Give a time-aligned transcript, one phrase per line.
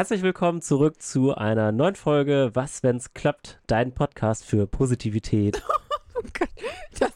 [0.00, 3.60] Herzlich willkommen zurück zu einer neuen Folge Was, wenn's klappt?
[3.66, 5.62] Dein Podcast für Positivität.
[6.14, 6.48] Oh Gott,
[6.98, 7.12] das,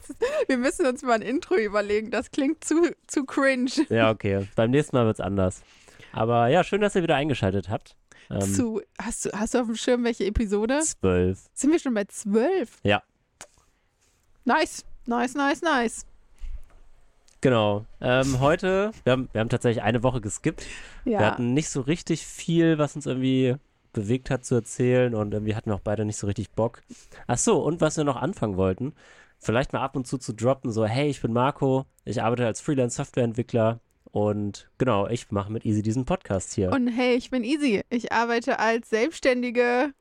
[0.48, 2.10] wir müssen uns mal ein Intro überlegen.
[2.10, 3.70] Das klingt zu, zu cringe.
[3.88, 4.46] Ja, okay.
[4.54, 5.62] Beim nächsten Mal wird's anders.
[6.12, 7.96] Aber ja, schön, dass ihr wieder eingeschaltet habt.
[8.30, 10.80] Ähm, zu, hast, du, hast du auf dem Schirm welche Episode?
[10.80, 11.38] Zwölf.
[11.54, 12.80] Sind wir schon bei zwölf?
[12.82, 13.02] Ja.
[14.44, 16.06] Nice, nice, nice, nice.
[17.44, 17.84] Genau.
[18.00, 20.64] Ähm, heute, wir haben, wir haben tatsächlich eine Woche geskippt.
[21.04, 21.18] Ja.
[21.18, 23.56] Wir hatten nicht so richtig viel, was uns irgendwie
[23.92, 26.80] bewegt hat zu erzählen und irgendwie hatten wir auch beide nicht so richtig Bock.
[27.26, 28.94] Ach so, und was wir noch anfangen wollten,
[29.38, 32.62] vielleicht mal ab und zu zu droppen, so, hey, ich bin Marco, ich arbeite als
[32.62, 33.78] Freelance-Softwareentwickler
[34.10, 36.72] und genau, ich mache mit Easy diesen Podcast hier.
[36.72, 37.82] Und hey, ich bin Easy.
[37.90, 39.92] Ich arbeite als Selbstständige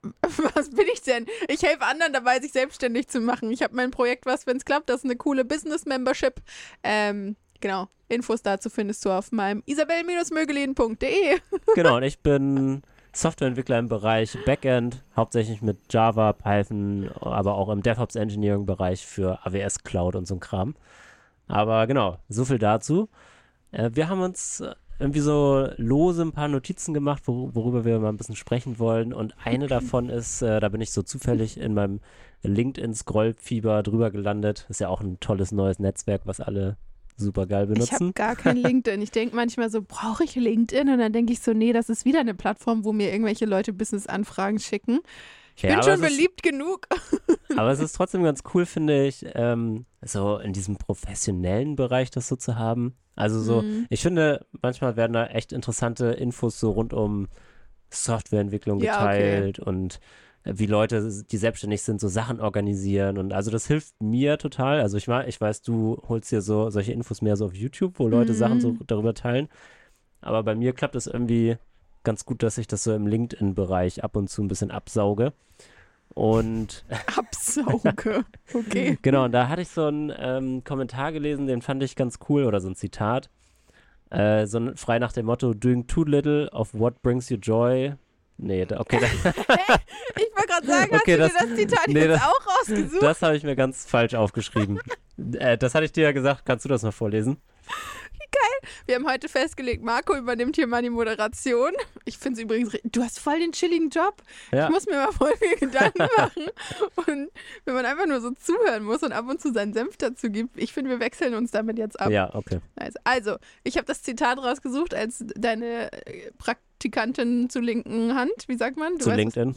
[0.54, 1.26] was bin ich denn?
[1.48, 3.50] Ich helfe anderen dabei, sich selbstständig zu machen.
[3.50, 6.40] Ich habe mein Projekt, was, wenn es klappt, das ist eine coole Business-Membership.
[6.82, 11.38] Ähm, genau, Infos dazu findest du auf meinem isabel-mögelin.de.
[11.74, 12.82] genau, und ich bin
[13.14, 20.16] Softwareentwickler im Bereich Backend, hauptsächlich mit Java, Python, aber auch im DevOps-Engineering-Bereich für AWS Cloud
[20.16, 20.74] und so ein Kram.
[21.48, 23.08] Aber genau, so viel dazu.
[23.70, 24.62] Äh, wir haben uns
[24.98, 29.12] irgendwie so lose ein paar Notizen gemacht, wor worüber wir mal ein bisschen sprechen wollen.
[29.12, 32.00] Und eine davon ist, äh, da bin ich so zufällig in meinem
[32.42, 34.66] LinkedIn-Scrollfieber drüber gelandet.
[34.68, 36.76] Ist ja auch ein tolles neues Netzwerk, was alle
[37.16, 37.94] super geil benutzen.
[37.94, 39.00] Ich habe gar kein LinkedIn.
[39.02, 40.88] Ich denke manchmal so, brauche ich LinkedIn?
[40.88, 43.72] Und dann denke ich so, nee, das ist wieder eine Plattform, wo mir irgendwelche Leute
[43.72, 45.00] Business-Anfragen schicken.
[45.56, 46.88] Ich ja, bin schon beliebt ist, genug.
[47.56, 52.28] aber es ist trotzdem ganz cool, finde ich, ähm, so in diesem professionellen Bereich das
[52.28, 52.94] so zu haben.
[53.14, 53.86] Also so, mhm.
[53.90, 57.28] ich finde, manchmal werden da echt interessante Infos so rund um
[57.90, 59.70] Softwareentwicklung geteilt ja, okay.
[59.70, 60.00] und
[60.44, 63.18] äh, wie Leute, die selbstständig sind, so Sachen organisieren.
[63.18, 64.80] Und also das hilft mir total.
[64.80, 68.08] Also ich, ich weiß, du holst dir so solche Infos mehr so auf YouTube, wo
[68.08, 68.36] Leute mhm.
[68.36, 68.80] Sachen so mhm.
[68.86, 69.48] darüber teilen.
[70.20, 71.58] Aber bei mir klappt es irgendwie
[72.04, 75.32] ganz gut, dass ich das so im LinkedIn-Bereich ab und zu ein bisschen absauge.
[76.14, 76.84] Und
[77.16, 78.98] Absauge, okay.
[79.00, 82.44] genau, und da hatte ich so einen ähm, Kommentar gelesen, den fand ich ganz cool,
[82.44, 83.30] oder so ein Zitat.
[84.10, 87.94] Äh, so ein, frei nach dem Motto, doing too little of what brings you joy.
[88.36, 88.98] Nee, da, okay.
[89.00, 89.30] Da,
[90.16, 92.46] ich wollte gerade sagen, okay, hast du das, dir das Zitat nee, jetzt das, auch
[92.46, 93.02] rausgesucht?
[93.02, 94.80] Das habe ich mir ganz falsch aufgeschrieben.
[95.38, 97.38] äh, das hatte ich dir ja gesagt, kannst du das noch vorlesen?
[98.86, 101.72] Wir haben heute festgelegt, Marco übernimmt hier mal die Moderation.
[102.04, 104.22] Ich finde es übrigens, du hast voll den chilligen Job.
[104.52, 104.66] Ja.
[104.66, 106.48] Ich muss mir mal voll viel Gedanken machen.
[106.96, 107.30] Und
[107.64, 110.58] wenn man einfach nur so zuhören muss und ab und zu seinen Senf dazu gibt,
[110.58, 112.10] ich finde, wir wechseln uns damit jetzt ab.
[112.10, 112.60] Ja, okay.
[112.76, 118.32] Also, also ich habe das Zitat rausgesucht als deine äh, Praktikantin zur linken Hand.
[118.46, 118.94] Wie sagt man?
[118.98, 119.54] Du zu LinkedIn.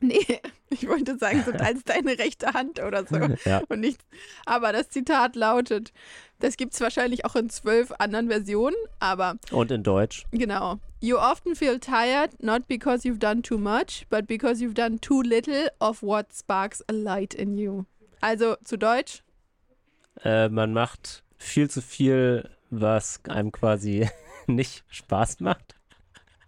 [0.02, 0.40] Nee,
[0.70, 3.16] ich wollte sagen, so als deine rechte Hand oder so.
[3.44, 3.60] Ja.
[3.68, 4.00] Und nicht,
[4.46, 5.92] aber das Zitat lautet,
[6.38, 9.36] das gibt es wahrscheinlich auch in zwölf anderen Versionen, aber.
[9.50, 10.24] Und in Deutsch.
[10.30, 10.78] Genau.
[11.00, 15.20] You often feel tired, not because you've done too much, but because you've done too
[15.20, 17.84] little of what sparks a light in you.
[18.22, 19.22] Also zu Deutsch.
[20.24, 24.08] Äh, man macht viel zu viel, was einem quasi
[24.46, 25.76] nicht Spaß macht.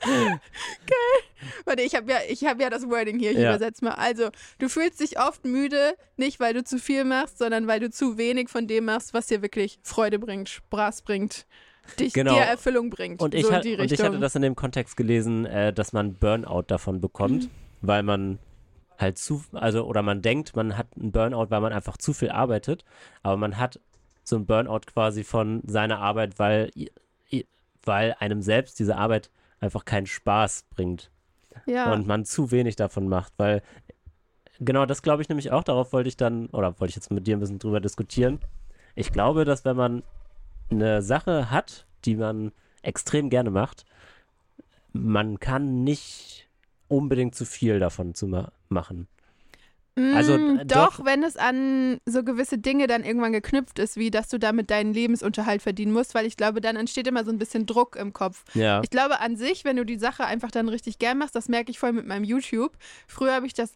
[0.03, 0.39] Geil.
[1.65, 3.51] Warte, ich habe ja, hab ja das Wording hier, ich ja.
[3.51, 3.93] übersetze mal.
[3.93, 7.91] Also, du fühlst dich oft müde, nicht weil du zu viel machst, sondern weil du
[7.91, 11.47] zu wenig von dem machst, was dir wirklich Freude bringt, Spaß bringt,
[11.99, 12.35] dich genau.
[12.35, 13.21] dir Erfüllung bringt.
[13.21, 16.15] Und ich, so hat, und ich hatte das in dem Kontext gelesen, äh, dass man
[16.15, 17.51] Burnout davon bekommt, mhm.
[17.81, 18.39] weil man
[18.99, 22.31] halt zu, also oder man denkt, man hat einen Burnout, weil man einfach zu viel
[22.31, 22.85] arbeitet,
[23.23, 23.81] aber man hat
[24.25, 26.71] so einen Burnout quasi von seiner Arbeit, weil,
[27.85, 29.31] weil einem selbst diese Arbeit
[29.63, 31.11] einfach keinen Spaß bringt.
[31.67, 31.93] Ja.
[31.93, 33.63] Und man zu wenig davon macht, weil
[34.59, 37.27] genau das glaube ich nämlich auch, darauf wollte ich dann, oder wollte ich jetzt mit
[37.27, 38.41] dir ein bisschen drüber diskutieren.
[38.95, 40.03] Ich glaube, dass wenn man
[40.71, 42.53] eine Sache hat, die man
[42.83, 43.85] extrem gerne macht,
[44.93, 46.49] man kann nicht
[46.89, 49.09] unbedingt zu viel davon zu ma machen.
[49.97, 54.11] Also mm, doch, doch, wenn es an so gewisse Dinge dann irgendwann geknüpft ist, wie
[54.11, 57.39] dass du damit deinen Lebensunterhalt verdienen musst, weil ich glaube, dann entsteht immer so ein
[57.39, 58.45] bisschen Druck im Kopf.
[58.55, 58.81] Ja.
[58.83, 61.71] Ich glaube an sich, wenn du die Sache einfach dann richtig gern machst, das merke
[61.71, 62.73] ich voll mit meinem YouTube.
[63.07, 63.75] Früher habe ich das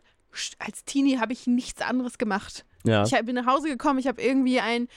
[0.58, 2.64] als Teenie habe ich nichts anderes gemacht.
[2.84, 3.04] Ja.
[3.04, 4.88] Ich bin nach Hause gekommen, ich habe irgendwie ein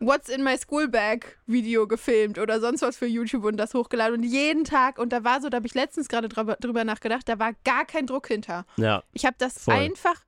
[0.00, 4.16] What's in my school bag Video gefilmt oder sonst was für YouTube und das hochgeladen
[4.16, 7.28] und jeden Tag und da war so, da habe ich letztens gerade drüber, drüber nachgedacht,
[7.28, 8.66] da war gar kein Druck hinter.
[8.76, 9.04] Ja.
[9.12, 9.74] Ich habe das voll.
[9.74, 10.20] einfach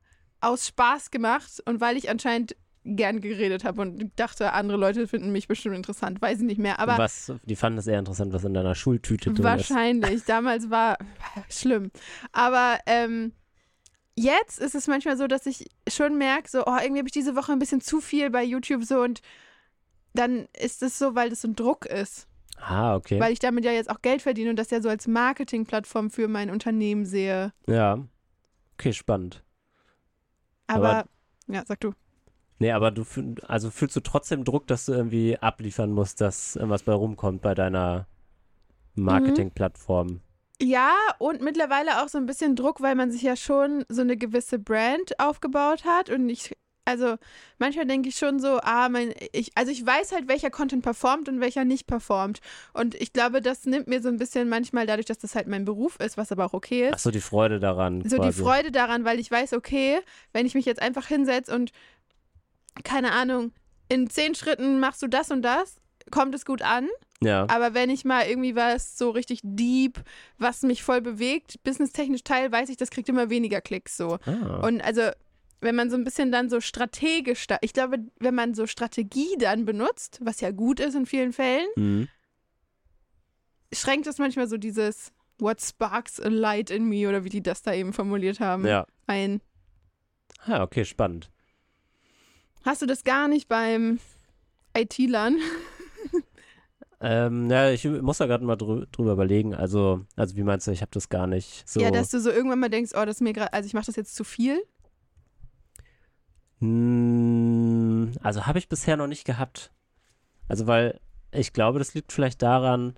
[0.44, 5.32] aus Spaß gemacht und weil ich anscheinend gern geredet habe und dachte, andere Leute finden
[5.32, 6.78] mich bestimmt interessant, weiß ich nicht mehr.
[6.78, 10.12] Aber was, die fanden es eher interessant, was in deiner Schultüte drin wahrscheinlich.
[10.12, 10.28] ist.
[10.28, 10.60] Wahrscheinlich.
[10.66, 10.98] Damals war
[11.48, 11.90] schlimm.
[12.32, 13.32] Aber ähm,
[14.16, 17.36] jetzt ist es manchmal so, dass ich schon merke, so, oh, irgendwie habe ich diese
[17.36, 19.22] Woche ein bisschen zu viel bei YouTube so und
[20.12, 22.28] dann ist es so, weil das so ein Druck ist.
[22.58, 23.18] Ah, okay.
[23.18, 26.28] Weil ich damit ja jetzt auch Geld verdiene und das ja so als Marketingplattform für
[26.28, 27.52] mein Unternehmen sehe.
[27.66, 27.98] Ja.
[28.74, 29.42] Okay, spannend.
[30.66, 31.08] Aber, Aber-
[31.48, 31.92] ja, sag du.
[32.58, 33.04] Nee, aber du
[33.46, 37.54] also fühlst du trotzdem Druck, dass du irgendwie abliefern musst, dass irgendwas bei rumkommt bei
[37.54, 38.06] deiner
[38.94, 40.20] Marketingplattform.
[40.62, 44.16] Ja, und mittlerweile auch so ein bisschen Druck, weil man sich ja schon so eine
[44.16, 46.10] gewisse Brand aufgebaut hat.
[46.10, 47.16] Und ich, also
[47.58, 51.28] manchmal denke ich schon so, ah, mein, ich, also ich weiß halt, welcher Content performt
[51.28, 52.40] und welcher nicht performt.
[52.72, 55.64] Und ich glaube, das nimmt mir so ein bisschen manchmal dadurch, dass das halt mein
[55.64, 56.94] Beruf ist, was aber auch okay ist.
[56.94, 58.02] Ach so, die Freude daran.
[58.08, 58.28] so quasi.
[58.28, 60.00] die Freude daran, weil ich weiß, okay,
[60.32, 61.72] wenn ich mich jetzt einfach hinsetze und
[62.82, 63.52] keine Ahnung,
[63.88, 65.76] in zehn Schritten machst du das und das,
[66.10, 66.88] kommt es gut an.
[67.22, 67.46] Ja.
[67.48, 70.02] Aber wenn ich mal irgendwie was so richtig deep,
[70.38, 74.18] was mich voll bewegt, businesstechnisch teil, weiß ich, das kriegt immer weniger Klicks so.
[74.26, 74.66] Ah.
[74.66, 75.10] Und also,
[75.64, 79.36] wenn man so ein bisschen dann so strategisch, da, ich glaube, wenn man so Strategie
[79.38, 82.08] dann benutzt, was ja gut ist in vielen Fällen, Mhm.
[83.72, 87.62] schränkt es manchmal so dieses What sparks a light in me oder wie die das
[87.62, 88.86] da eben formuliert haben, Ja.
[89.08, 89.40] ein.
[90.46, 91.30] Ah, okay, spannend.
[92.64, 93.98] Hast du das gar nicht beim
[94.76, 95.38] IT-Lern?
[97.00, 99.54] Ähm, ja, ich muss da gerade mal drü drüber überlegen.
[99.54, 101.80] Also, also wie meinst du, ich habe das gar nicht so.
[101.80, 103.84] Ja, dass du so irgendwann mal denkst, oh, das ist mir gerade, also ich mache
[103.86, 104.62] das jetzt zu viel.
[106.60, 109.72] Hm, also habe ich bisher noch nicht gehabt.
[110.48, 111.00] Also, weil
[111.32, 112.94] ich glaube, das liegt vielleicht daran,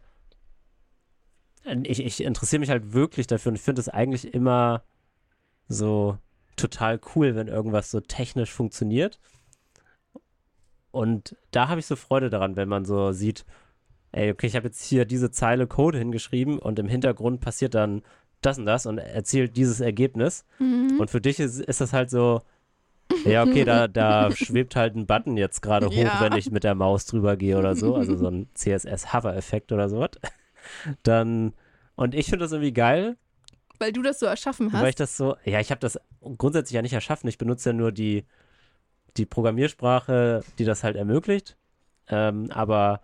[1.83, 4.83] ich, ich interessiere mich halt wirklich dafür und ich finde es eigentlich immer
[5.69, 6.19] so
[6.57, 9.19] total cool, wenn irgendwas so technisch funktioniert.
[10.91, 13.45] Und da habe ich so Freude daran, wenn man so sieht,
[14.13, 18.03] ey, okay, ich habe jetzt hier diese Zeile Code hingeschrieben und im Hintergrund passiert dann
[18.41, 20.45] das und das und erzielt dieses Ergebnis.
[20.59, 20.99] Mhm.
[20.99, 22.43] Und für dich ist, ist das halt so,
[23.25, 26.21] ja, okay, da, da schwebt halt ein Button jetzt gerade hoch, Ja.
[26.21, 27.95] wenn ich mit der Maus drüber gehe oder so.
[27.95, 30.11] Also so ein CSS-Hover-Effekt oder sowas.
[31.03, 31.55] Dann,
[31.95, 33.17] und ich finde das irgendwie geil,
[33.79, 34.89] Weil du das so erschaffen weil hast.
[34.91, 35.99] ich das so, ja, ich habe das
[36.39, 37.29] grundsätzlich ja nicht erschaffen.
[37.29, 38.25] Ich benutze ja nur die,
[39.17, 41.57] die Programmiersprache, die das halt ermöglicht.
[42.09, 43.01] Ähm, aber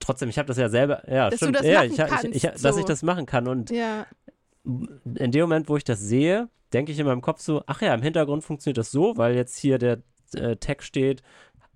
[0.00, 2.06] trotzdem, ich habe das ja selber, ja, Dass du stimmt, das ja, machen ich, ich,
[2.06, 2.78] kannst, ich, dass so.
[2.78, 4.06] ich das machen kann und Ja,
[4.64, 7.94] in dem Moment, wo ich das sehe, denke ich in meinem Kopf so, ach ja,
[7.94, 9.98] im Hintergrund funktioniert das so, weil jetzt hier der
[10.34, 11.22] äh, Tag steht,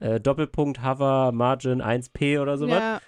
[0.01, 2.81] äh, Doppelpunkt, Hover, Margin 1p oder sowas.
[2.81, 3.01] ja,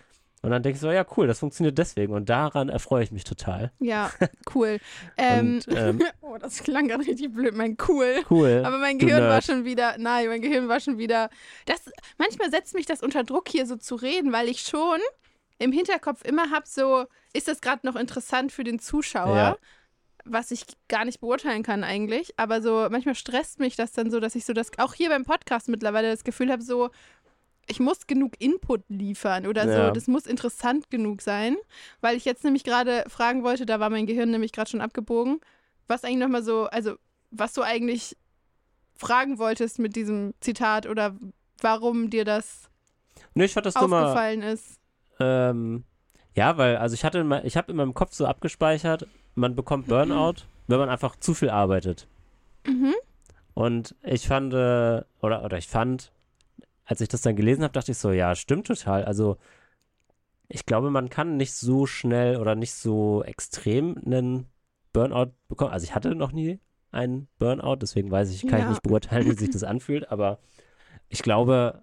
[0.43, 2.13] Und dann denke ich so, ja, cool, das funktioniert deswegen.
[2.13, 3.73] Und daran erfreue ich mich total.
[3.81, 4.11] ja,
[4.55, 4.79] cool.
[5.17, 8.23] Ähm, Und, ähm, oh, das klang gerade richtig blöd, mein cool.
[8.31, 8.63] cool.
[8.65, 11.31] Aber mein Gehirn war schon wieder, nein, mein Gehirn war schon wieder.
[11.67, 15.01] Das, manchmal setzt mich das unter Druck, hier so zu reden, weil ich schon
[15.59, 19.37] im Hinterkopf immer habe, so, ist das gerade noch interessant für den Zuschauer?
[19.37, 19.57] Ja.
[20.25, 22.35] Was ich gar nicht beurteilen kann eigentlich.
[22.39, 25.25] Aber so, manchmal stresst mich das dann so, dass ich so das, auch hier beim
[25.25, 26.91] Podcast mittlerweile das Gefühl habe, so,
[27.67, 29.89] ich muss genug Input liefern oder Ja.
[29.89, 29.95] so.
[29.95, 31.57] Das muss interessant genug sein.
[32.01, 35.41] Weil ich jetzt nämlich gerade fragen wollte, da war mein Gehirn nämlich gerade schon abgebogen,
[35.89, 36.95] was eigentlich nochmal so, also
[37.31, 38.17] was du eigentlich
[38.97, 41.17] fragen wolltest mit diesem Zitat oder
[41.61, 42.69] warum dir das
[43.35, 44.79] Nee, ich fand das nur mal, aufgefallen ist.
[45.19, 45.85] ähm,
[46.35, 50.43] ja, weil, also ich hatte, ich habe in meinem Kopf so abgespeichert, man bekommt Burnout,
[50.67, 52.07] wenn man einfach zu viel arbeitet.
[52.67, 52.95] Mhm.
[53.55, 56.13] Und ich fand, äh, oder, oder ich fand,
[56.85, 59.05] als ich das dann gelesen habe, dachte ich so, ja, stimmt total.
[59.05, 59.37] Also
[60.49, 64.47] ich glaube, man kann nicht so schnell oder nicht so extrem einen
[64.93, 65.73] Burnout bekommen.
[65.73, 68.71] Also ich hatte noch nie einen Burnout, deswegen weiß ich, kann ich Ja.
[68.71, 70.39] nicht beurteilen, wie sich das anfühlt, aber
[71.09, 71.83] ich glaube,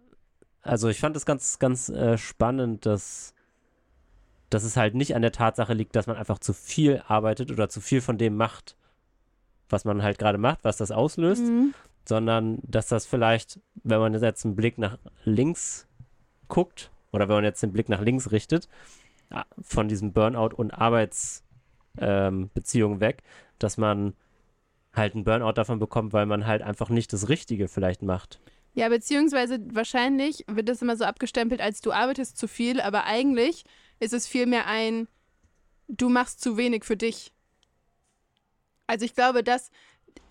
[0.62, 3.34] also ich fand es ganz, ganz äh, spannend, dass,
[4.50, 7.70] dass es halt nicht an der Tatsache liegt, dass man einfach zu viel arbeitet oder
[7.70, 8.76] zu viel von dem macht,
[9.70, 11.74] was man halt gerade macht, was das auslöst, Mhm.
[12.06, 15.88] sondern dass das vielleicht, wenn man jetzt einen Blick nach links
[16.48, 18.68] guckt oder wenn man jetzt den Blick nach links richtet,
[19.30, 23.22] ah, von diesem Burnout und Arbeitsbeziehung ähm, weg,
[23.60, 24.14] dass man
[24.94, 28.40] halt einen Burnout davon bekommt, weil man halt einfach nicht das Richtige vielleicht macht.
[28.74, 33.66] Ja, beziehungsweise wahrscheinlich wird das immer so abgestempelt, als du arbeitest zu viel, aber eigentlich
[34.00, 35.08] ist es vielmehr ein,
[35.88, 37.34] du machst zu wenig für dich.
[38.88, 39.70] Also ich glaube, dass.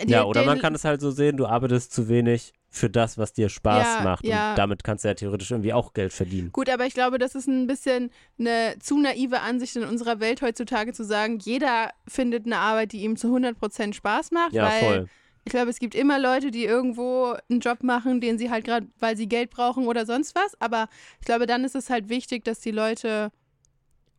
[0.01, 2.91] ja, der- oder man den- kann es halt so sehen, du arbeitest zu wenig für
[2.91, 4.27] das, was dir Spaß Ja, macht.
[4.27, 4.51] ja.
[4.51, 6.53] Und damit kannst du ja theoretisch irgendwie auch Geld verdienen.
[6.53, 10.43] Gut, aber ich glaube, das ist ein bisschen eine zu naive Ansicht in unserer Welt
[10.43, 14.81] heutzutage zu sagen, jeder findet eine Arbeit, die ihm zu 100% Spaß macht, Ja, weil
[14.81, 15.09] voll.
[15.45, 18.87] ich glaube, es gibt immer Leute, die irgendwo einen Job machen, den sie halt gerade,
[18.99, 20.89] weil sie Geld brauchen oder sonst was, aber
[21.21, 23.31] ich glaube, dann ist es halt wichtig, dass die Leute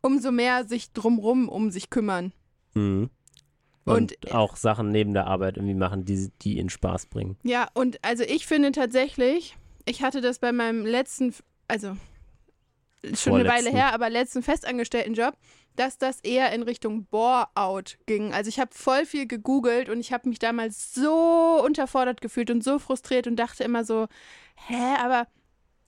[0.02, 2.32] umso mehr sich drumrum um sich kümmern.
[2.74, 3.10] Mhm.
[3.84, 7.36] Und, Und- auch Sachen neben der Arbeit irgendwie machen, die, die ihnen Spaß bringen.
[7.42, 11.34] Ja, und also ich finde tatsächlich, ich hatte das bei meinem letzten,
[11.66, 11.96] also
[13.14, 15.34] schon eine Weile her, aber letzten Festangestelltenjob,
[15.76, 18.34] dass das eher in Richtung Bore-out ging.
[18.34, 22.62] Also ich habe voll viel gegoogelt und ich habe mich damals so unterfordert gefühlt und
[22.62, 24.06] so frustriert und dachte immer so,
[24.66, 25.26] hä, aber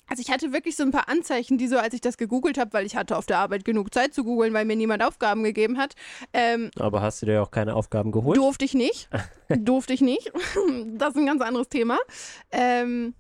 [0.09, 2.73] also ich hatte wirklich so ein paar Anzeichen, die so, als ich das gegoogelt habe,
[2.73, 5.79] weil ich hatte auf der Arbeit genug Zeit zu googeln, weil mir niemand Aufgaben gegeben
[5.79, 5.95] hat.
[6.33, 8.37] Ähm, Aber hast du dir auch keine Aufgaben geholt?
[8.37, 9.09] Durfte ich nicht.
[9.49, 10.33] durfte ich nicht.
[10.95, 11.99] das ist ein ganz anderes Thema.
[12.51, 13.15] Ähm,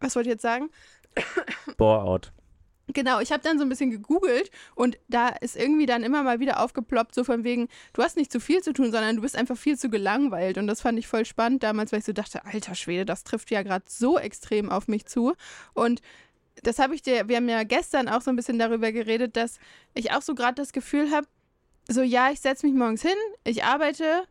[0.00, 0.70] was wollte ich jetzt sagen?
[1.76, 2.32] Bore-out.
[2.88, 6.38] Genau, ich habe dann so ein bisschen gegoogelt und da ist irgendwie dann immer mal
[6.38, 9.36] wieder aufgeploppt, so von wegen, du hast nicht zu viel zu tun, sondern du bist
[9.36, 10.56] einfach viel zu gelangweilt.
[10.56, 13.50] Und das fand ich voll spannend damals, weil ich so dachte, alter Schwede, das trifft
[13.50, 15.34] ja gerade so extrem auf mich zu.
[15.74, 16.00] Und
[16.62, 19.58] das habe ich dir, wir haben ja gestern auch so ein bisschen darüber geredet, dass
[19.94, 21.26] ich auch so gerade das Gefühl habe,
[21.88, 24.26] so ja, ich setze mich morgens hin, ich arbeite,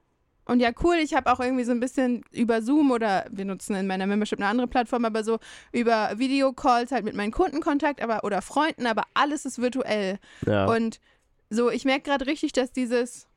[0.46, 3.75] und ja, cool, ich habe auch irgendwie so ein bisschen über Zoom oder wir nutzen
[3.75, 5.40] in meiner Membership eine andere Plattform, aber so
[5.72, 10.20] über Videocalls halt mit meinen Kunden Kontakt aber, oder Freunden, aber alles ist virtuell.
[10.46, 10.66] Ja.
[10.66, 11.00] Und
[11.50, 13.28] so, ich merke gerade richtig, dass dieses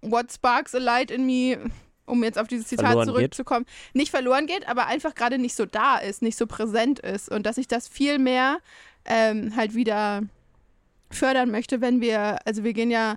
[0.00, 1.58] What sparks a light in me,
[2.06, 3.94] um jetzt auf dieses Zitat verloren zurückzukommen, geht.
[3.94, 7.30] nicht verloren geht, aber einfach gerade nicht so da ist, nicht so präsent ist.
[7.30, 8.60] Und dass ich das viel mehr
[9.04, 10.22] ähm, halt wieder
[11.10, 13.16] fördern möchte, wenn wir, also wir gehen ja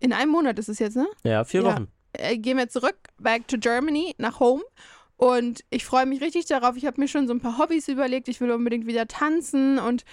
[0.00, 1.06] in einem Monat ist es jetzt, ne?
[1.22, 1.88] Ja, vier Wochen.
[2.16, 2.30] Ja.
[2.30, 4.62] Äh, gehen wir zurück, back to Germany, nach Home.
[5.16, 6.76] Und ich freue mich richtig darauf.
[6.76, 8.28] Ich habe mir schon so ein paar Hobbys überlegt.
[8.28, 10.04] Ich will unbedingt wieder tanzen und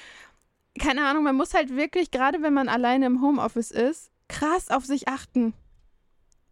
[0.77, 4.85] keine Ahnung, man muss halt wirklich, gerade wenn man alleine im Homeoffice ist, krass auf
[4.85, 5.53] sich achten.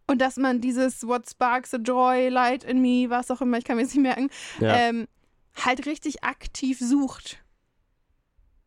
[0.08, 3.64] Und dass man dieses What sparks a joy, light in me, was auch immer, ich
[3.64, 4.74] kann mir das nicht merken, ja.
[4.74, 5.08] ähm,
[5.64, 7.38] halt richtig aktiv sucht.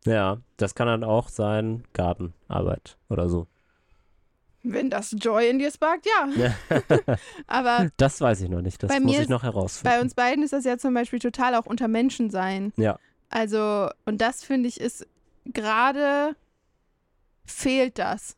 [0.04, 3.46] Ja, das kann dann auch sein Gartenarbeit oder so.
[4.62, 6.54] Wenn das Joy in dir sparkt, ja.
[7.46, 8.82] Aber das weiß ich noch nicht.
[8.82, 9.96] Das muss ich noch herausfinden.
[9.96, 12.72] Bei uns beiden ist das ja zum Beispiel total auch unter Menschen sein.
[12.76, 12.98] Ja.
[13.30, 15.06] Also, und das finde ich ist
[15.46, 16.36] gerade
[17.44, 18.36] fehlt das.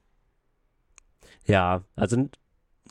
[1.46, 2.28] Ja, also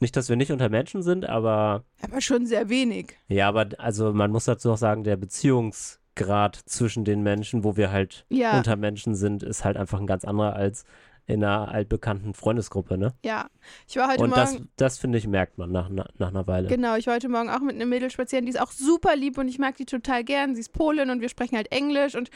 [0.01, 1.85] nicht, dass wir nicht unter Menschen sind, aber.
[2.01, 3.17] Aber schon sehr wenig.
[3.27, 7.91] Ja, aber also man muss dazu auch sagen, der Beziehungsgrad zwischen den Menschen, wo wir
[7.91, 8.57] halt ja.
[8.57, 10.85] unter Menschen sind, ist halt einfach ein ganz anderer als
[11.27, 13.13] in einer altbekannten Freundesgruppe, ne?
[13.23, 13.49] Ja.
[13.87, 14.41] Ich war heute Und Morgen.
[14.41, 16.67] das, das finde ich, merkt man nach, nach, nach einer Weile.
[16.67, 19.37] Genau, ich war heute Morgen auch mit einem Mädel spazieren, die ist auch super lieb
[19.37, 20.55] und ich mag die total gern.
[20.55, 22.29] Sie ist Polin und wir sprechen halt Englisch und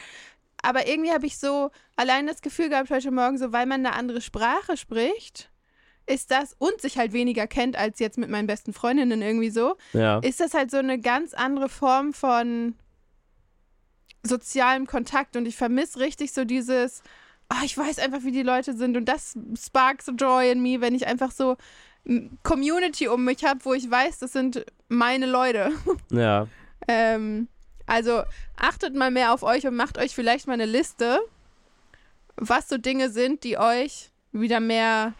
[0.61, 3.95] aber irgendwie habe ich so allein das Gefühl gehabt heute Morgen, so weil man eine
[3.95, 5.51] andere Sprache spricht,
[6.07, 9.75] ist das und sich halt weniger kennt als jetzt mit meinen besten Freundinnen irgendwie so,
[9.93, 10.19] ja.
[10.19, 12.75] ist das halt so eine ganz andere Form von
[14.23, 17.03] sozialem Kontakt und ich vermisse richtig so dieses
[17.51, 20.95] oh, ich weiß einfach, wie die Leute sind und das sparks joy in me, wenn
[20.95, 21.57] ich einfach so
[22.43, 25.71] Community um mich habe, wo ich weiß, das sind meine Leute.
[26.11, 26.47] Ja.
[26.87, 27.47] ähm,
[27.87, 28.23] also
[28.57, 31.19] achtet mal mehr auf euch und macht euch vielleicht mal eine Liste,
[32.35, 35.13] was so Dinge sind, die euch wieder mehr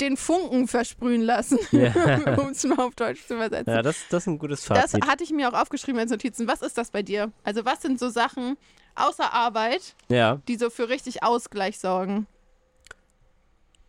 [0.00, 1.92] den Funken versprühen lassen, ja.
[2.38, 3.72] um es mal auf Deutsch zu übersetzen.
[3.72, 5.02] Ja, das, das ist ein gutes Fazit.
[5.02, 6.46] Das hatte ich mir auch aufgeschrieben als Notizen.
[6.46, 7.32] Was ist das bei dir?
[7.42, 8.56] Also was sind so Sachen,
[8.98, 10.40] außer Arbeit, ja.
[10.48, 12.26] die so für richtig Ausgleich sorgen.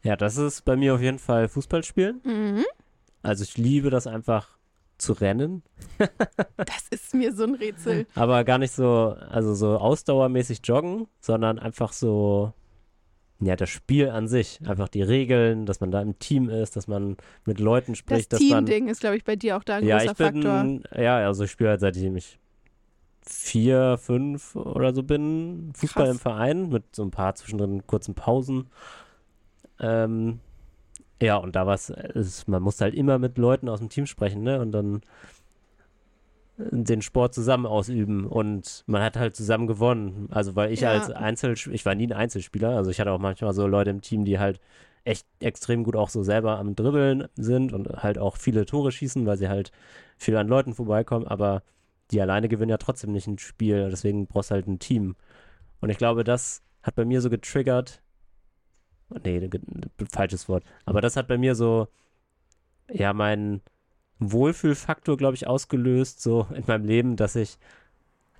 [0.03, 2.21] Ja, das ist bei mir auf jeden Fall Fußballspielen.
[2.23, 2.65] Mhm.
[3.21, 4.57] Also ich liebe das einfach
[4.97, 5.63] zu rennen.
[6.57, 8.05] das ist mir so ein Rätsel.
[8.15, 12.53] Aber gar nicht so, also so ausdauermäßig joggen, sondern einfach so,
[13.41, 14.59] ja, das Spiel an sich.
[14.65, 18.31] Einfach die Regeln, dass man da im Team ist, dass man mit Leuten spricht.
[18.33, 21.01] Das Team-Ding ist, glaube ich, bei dir auch da ein ja, großer ich bin, Faktor.
[21.01, 22.38] Ja, also ich spiele halt seitdem ich
[23.29, 25.71] vier, fünf oder so bin.
[25.75, 26.15] Fußball Krass.
[26.15, 28.67] im Verein mit so ein paar zwischendrin kurzen Pausen.
[29.79, 30.39] Ähm,
[31.21, 34.43] ja, und da war es, man musste halt immer mit Leuten aus dem Team sprechen,
[34.43, 34.59] ne?
[34.59, 35.01] Und dann
[36.57, 40.27] den Sport zusammen ausüben und man hat halt zusammen gewonnen.
[40.29, 40.91] Also weil ich ja.
[40.91, 44.01] als Einzel, ich war nie ein Einzelspieler, also ich hatte auch manchmal so Leute im
[44.01, 44.59] Team, die halt
[45.05, 49.25] echt extrem gut auch so selber am Dribbeln sind und halt auch viele Tore schießen,
[49.25, 49.71] weil sie halt
[50.17, 51.63] viel an Leuten vorbeikommen, aber
[52.11, 55.15] die alleine gewinnen ja trotzdem nicht ein Spiel, deswegen brauchst du halt ein Team.
[55.81, 58.01] Und ich glaube, das hat bei mir so getriggert.
[59.23, 59.49] Nee,
[60.11, 60.63] falsches Wort.
[60.85, 61.87] Aber das hat bei mir so,
[62.91, 63.61] ja, meinen
[64.19, 67.57] Wohlfühlfaktor, glaube ich, ausgelöst, so in meinem Leben, dass ich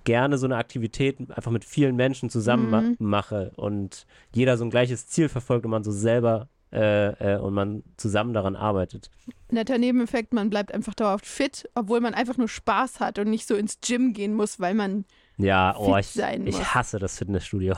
[0.04, 2.70] gerne so eine Aktivität einfach mit vielen Menschen zusammen mhm.
[2.70, 7.38] ma mache und jeder so ein gleiches Ziel verfolgt und man so selber äh, äh,
[7.38, 9.10] und man zusammen daran arbeitet.
[9.50, 13.46] Netter Nebeneffekt, man bleibt einfach dauerhaft fit, obwohl man einfach nur Spaß hat und nicht
[13.48, 15.04] so ins Gym gehen muss, weil man
[15.36, 17.74] ja, oh, ich, ich hasse das Fitnessstudio.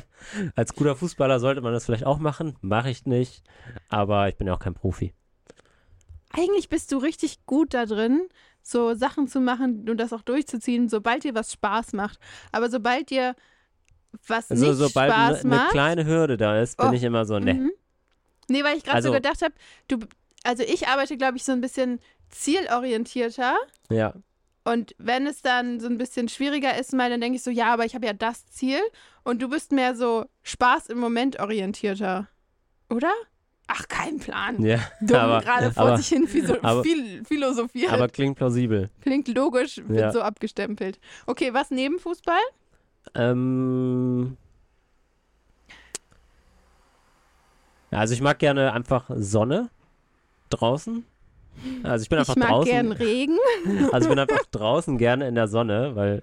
[0.56, 3.42] Als guter Fußballer sollte man das vielleicht auch machen, mache ich nicht,
[3.90, 5.12] aber ich bin ja auch kein Profi.
[6.32, 8.22] Eigentlich bist du richtig gut da drin,
[8.62, 12.18] so Sachen zu machen und das auch durchzuziehen, sobald dir was Spaß macht.
[12.50, 13.34] Aber sobald dir
[14.26, 15.70] was Also nicht sobald Spaß eine macht.
[15.70, 17.54] kleine Hürde da ist, bin Oh, ich immer so, ne.
[17.54, 17.72] Mhm.
[18.48, 19.54] Nee, weil ich gerade Also- so gedacht habe,
[19.88, 19.98] du,
[20.44, 23.56] also ich arbeite, glaube ich, so ein bisschen zielorientierter.
[23.90, 24.14] Ja.
[24.64, 27.72] Und wenn es dann so ein bisschen schwieriger ist, mal, dann denke ich so, ja,
[27.72, 28.78] aber ich habe ja das Ziel.
[29.24, 32.28] Und du bist mehr so Spaß im Moment orientierter.
[32.88, 33.12] Oder?
[33.66, 34.62] Ach, kein Plan.
[34.62, 34.78] Ja.
[35.00, 36.28] Dumm, gerade vor aber, sich hin
[36.62, 37.92] aber- viel philosophiert.
[37.92, 38.90] aber klingt plausibel.
[39.00, 40.12] Klingt logisch, wird Ja.
[40.12, 40.98] so abgestempelt.
[41.26, 42.40] Okay, was neben Fußball?
[43.14, 44.36] Ähm.
[45.68, 45.74] Ja,
[47.92, 49.70] Also ich mag gerne einfach Sonne
[50.50, 51.04] draußen.
[51.82, 52.70] Also ich bin einfach ich mag draußen.
[52.70, 53.38] gern Regen.
[53.92, 56.22] Also ich bin einfach draußen gerne in der Sonne, weil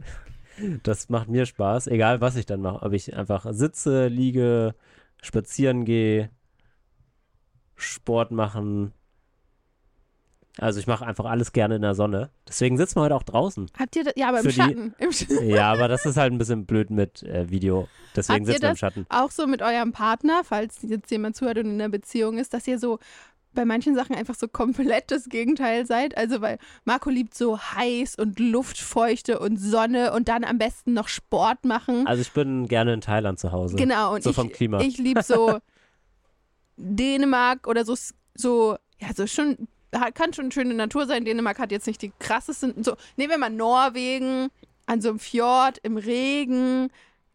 [0.83, 2.83] das macht mir Spaß, egal was ich dann mache.
[2.85, 4.75] Ob ich einfach sitze, liege,
[5.21, 6.29] spazieren gehe,
[7.75, 8.91] Sport machen.
[10.61, 12.29] Also ich mache einfach alles gerne in der Sonne.
[12.47, 13.69] Deswegen sitzen wir heute auch draußen.
[13.77, 14.13] Habt ihr das?
[14.17, 14.93] Ja, aber im Für die- Schatten.
[14.97, 17.87] Im Sch Ja, aber das ist halt ein bisschen blöd mit äh, Video.
[18.15, 19.05] Deswegen Habt sitzen wir im Schatten.
[19.09, 22.67] auch so mit eurem Partner, falls jetzt jemand zuhört und in einer Beziehung ist, dass
[22.67, 22.99] ihr so
[23.51, 26.15] bei manchen Sachen einfach so komplett das Gegenteil seid.
[26.17, 31.07] Also, weil Marco liebt so heiß und Luftfeuchte und Sonne und dann am besten noch
[31.07, 32.05] Sport machen.
[32.05, 33.75] Also ich bin gerne in Thailand zu Hause.
[33.75, 34.79] genau, und so ich, vom Klima.
[34.81, 35.57] ich liebe so
[36.77, 37.95] Dänemark oder so,
[38.35, 39.67] so, ja, so schon,
[40.13, 41.25] kann schon schöne Natur sein.
[41.25, 44.49] Dänemark hat jetzt nicht die krassesten, so, nehmen wir mal Norwegen,
[44.85, 46.89] an so einem Fjord, im Regen,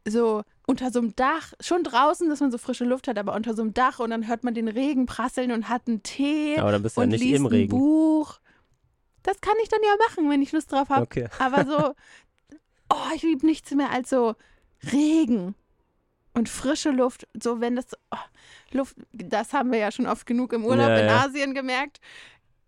[0.06, 3.54] so unter so einem Dach, schon draußen, dass man so frische Luft hat, aber unter
[3.54, 6.72] so einem Dach und dann hört man den Regen prasseln und hat einen Tee Aber
[6.72, 7.70] dann bist du ja und nicht liest im ein Regen.
[7.70, 8.38] Buch.
[9.22, 11.02] Das kann ich dann ja machen, wenn ich Lust drauf habe.
[11.02, 11.28] Okay.
[11.38, 11.94] Aber so,
[12.90, 14.34] oh, ich liebe nichts mehr als so
[14.92, 15.54] Regen
[16.34, 17.26] und frische Luft.
[17.40, 18.16] So, wenn das, oh,
[18.72, 21.24] Luft, das haben wir ja schon oft genug im Urlaub Ja, in ja.
[21.24, 22.00] Asien gemerkt.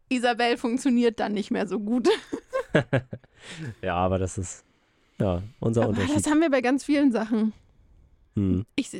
[0.08, 2.08] Isabel funktioniert dann nicht mehr so gut.
[3.82, 4.64] Ja, aber das ist
[5.20, 6.16] ja unser Aber Unterschied.
[6.16, 7.52] das haben wir bei ganz vielen Sachen.
[8.34, 8.66] Hm.
[8.74, 8.90] Ich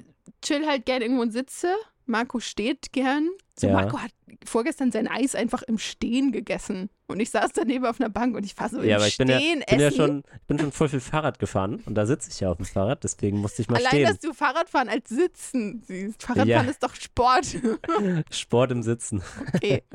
[0.41, 1.75] chill halt gern irgendwo und sitze.
[2.07, 3.29] Marco steht gern.
[3.59, 3.73] So, Ja.
[3.73, 4.13] Marco hat
[4.45, 6.89] vorgestern sein Eis einfach im Stehen gegessen.
[7.09, 9.19] Und ich saß daneben auf einer Bank und ich war so Ja, im aber ich
[9.19, 9.97] bin ja, Stehen bin ja essen.
[9.97, 12.67] schon, ich bin schon voll viel Fahrrad gefahren und da sitze ich ja auf dem
[12.67, 14.05] Fahrrad, deswegen musste ich mal Allein, stehen.
[14.07, 16.23] dass du Fahrradfahren als Sitzen siehst.
[16.23, 16.71] Fahrradfahren Ja.
[16.71, 17.47] ist doch Sport.
[18.31, 19.23] Sport im Sitzen.
[19.55, 19.83] Okay.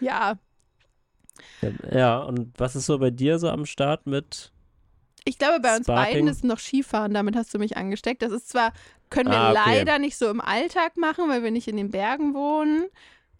[0.00, 0.38] ja,
[1.92, 4.52] Ja, und was ist so bei dir so am Start mit?
[5.24, 6.12] ich glaube, bei uns Sparking.
[6.14, 7.12] beiden ist noch Skifahren.
[7.12, 8.22] Damit hast du mich angesteckt.
[8.22, 8.72] Das ist zwar,
[9.10, 9.84] können wir Ah, okay.
[9.84, 12.86] leider nicht so im Alltag machen, weil wir nicht in den Bergen wohnen.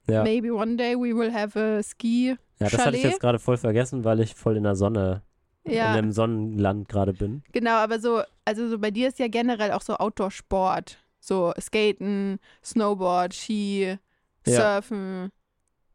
[0.07, 2.37] Ja, Maybe one day we will have a ski.
[2.59, 3.13] ja das hatte ich Chalet?
[3.13, 5.23] jetzt gerade voll vergessen, weil ich voll in der Sonne,
[5.65, 7.43] in Ja, einem Sonnenland gerade bin.
[7.53, 10.99] genau, aber so, also so bei dir ist ja generell auch so Outdoor-Sport.
[11.21, 13.99] So Skaten, Snowboard, Ski,
[14.47, 14.73] Ja.
[14.75, 15.31] Surfen.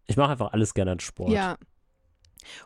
[0.08, 1.32] Ich mache einfach alles gerne an Sport.
[1.32, 1.58] Ja.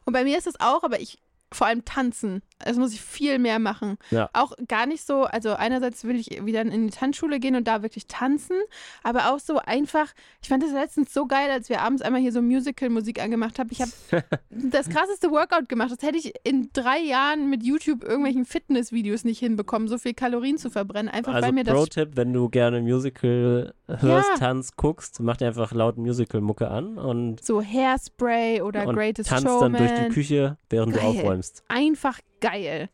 [0.06, 1.20] Und bei mir ist es auch, aber ich
[1.52, 2.42] vor allem tanzen.
[2.66, 3.98] Das muss ich viel mehr machen.
[4.12, 4.30] Ja.
[4.34, 7.84] Auch gar nicht so, also einerseits will ich wieder in die Tanzschule gehen und da
[7.84, 8.56] wirklich tanzen,
[9.04, 10.08] aber auch so einfach,
[10.42, 13.70] ich fand das letztens so geil, als wir abends einmal hier so Musical-Musik angemacht haben.
[13.72, 13.92] Ich habe
[14.50, 15.92] das krasseste Workout gemacht.
[15.92, 20.58] Das hätte ich in drei Jahren mit YouTube irgendwelchen Fitnessvideos nicht hinbekommen, so viel Kalorien
[20.58, 21.12] zu verbrennen.
[21.12, 24.38] Einfach Also weil mir das Pro-Tipp, wenn du gerne Musical hörst, Ja.
[24.40, 29.46] tanzt, guckst, mach dir einfach laut Musical-Mucke an und, so Hairspray oder und Greatest tanzt
[29.46, 29.74] Showman.
[29.74, 31.02] dann durch die Küche, während Geil.
[31.04, 31.64] du aufräumst.
[31.68, 32.90] einfach geil.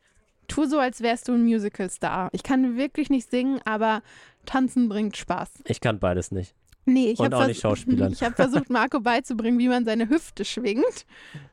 [0.47, 2.29] Tu so, als wärst du ein Musical-Star.
[2.33, 4.01] Ich kann wirklich nicht singen, aber
[4.45, 5.63] tanzen bringt Spaß.
[5.65, 6.53] Ich kann beides nicht.
[6.85, 8.11] Nee, ich Und habe auch nicht schauspielern.
[8.13, 11.05] Ich habe versucht, Marco beizubringen, wie man seine Hüfte schwingt.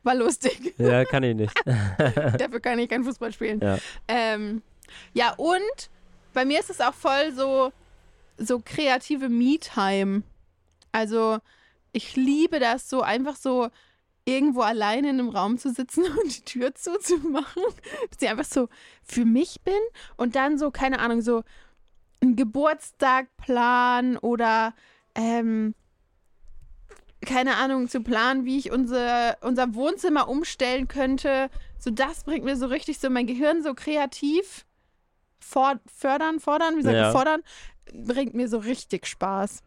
[0.03, 0.73] War lustig.
[0.77, 1.53] Ja, kann ich nicht.
[1.65, 3.61] Dafür kann ich kein Fußball spielen.
[3.61, 3.77] Ja.
[4.07, 4.61] Ähm,
[5.13, 5.89] ja, und
[6.33, 7.71] bei mir ist es auch voll so,
[8.37, 10.23] so kreative Me-Time.
[10.91, 11.39] Also,
[11.93, 13.69] ich liebe das so, einfach so
[14.25, 17.63] irgendwo alleine in einem Raum zu sitzen und die Tür zuzumachen,
[18.09, 18.69] bis ich einfach so
[19.03, 19.79] für mich bin
[20.17, 21.43] und dann so, keine Ahnung, so
[22.21, 24.73] einen Geburtstag planen oder
[25.15, 25.73] ähm,
[27.21, 31.49] keine Ahnung, zu planen, wie ich unser, unser Wohnzimmer umstellen könnte.
[31.77, 34.65] So, das bringt mir so richtig so mein Gehirn so kreativ
[35.39, 37.11] for fördern, fordern, wie sagt Ja.
[37.11, 37.41] fordern,
[37.93, 39.61] bringt mir so richtig Spaß.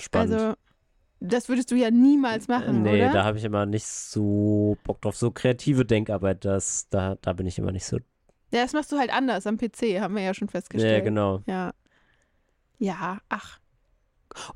[0.00, 0.32] Spannend.
[0.32, 0.54] Also,
[1.20, 3.12] das würdest du ja niemals machen, nee, oder?
[3.12, 5.16] da habe ich immer nicht so Bock drauf.
[5.16, 7.96] So kreative Denkarbeit, das, da, da bin ich immer nicht so.
[7.96, 11.04] ja, das machst du halt anders am PC, haben wir ja schon Ja, festgestellt.
[11.04, 11.42] genau.
[11.46, 11.72] Ja.
[12.78, 13.58] Ja, ach.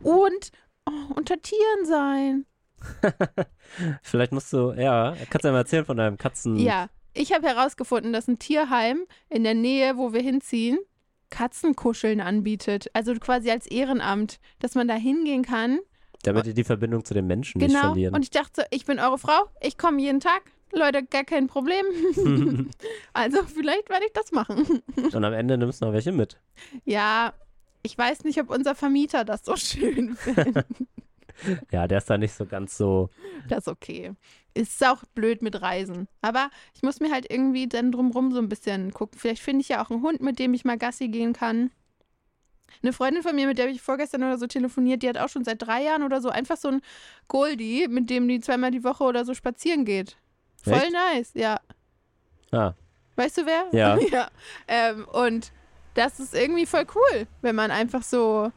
[0.03, 0.51] Und
[0.87, 2.46] oh, unter Tieren sein.
[4.03, 6.57] Vielleicht musst du, ja, kannst du ja mal erzählen von deinem Katzen.
[6.57, 10.79] Ja, ich habe herausgefunden, dass ein Tierheim in der Nähe, wo wir hinziehen,
[11.31, 12.90] Katzenkuscheln anbietet.
[12.92, 15.79] Also quasi als Ehrenamt, dass man da hingehen kann.
[16.23, 17.81] Damit die die Verbindung zu den Menschen nicht Genau.
[17.89, 18.15] verlieren.
[18.15, 20.43] Und ich dachte, ich bin eure Frau, ich komme jeden Tag.
[20.73, 21.85] Leute, gar kein Problem.
[23.13, 24.83] also vielleicht werde ich das machen.
[24.97, 26.39] Und am Ende nimmst du noch welche mit.
[26.85, 27.33] Ja,
[27.83, 30.67] ich weiß nicht, ob unser Vermieter das so schön findet.
[31.73, 33.11] ja, der ist da nicht so ganz so.
[33.49, 34.13] Das ist okay.
[34.55, 36.07] Ist auch blöd mit Reisen.
[36.23, 39.19] Aber ich muss mir halt irgendwie dann drumrum so ein bisschen gucken.
[39.19, 41.71] Vielleicht finde ich ja auch einen Hund, mit dem ich mal Gassi gehen kann.
[42.83, 45.29] Eine Freundin von mir, mit der habe ich vorgestern oder so telefoniert, die hat auch
[45.29, 46.83] schon seit drei Jahren oder so einfach so einen
[47.29, 50.17] Goldie, mit dem die zweimal die Woche oder so spazieren geht.
[50.63, 50.93] Voll Echt?
[50.93, 51.61] nice, ja.
[52.53, 52.75] Ah,
[53.17, 53.67] Weißt du wer?
[53.73, 53.99] Ja.
[54.11, 54.29] ja.
[54.67, 55.53] Ähm, und
[55.95, 58.51] das ist irgendwie voll cool, wenn man einfach so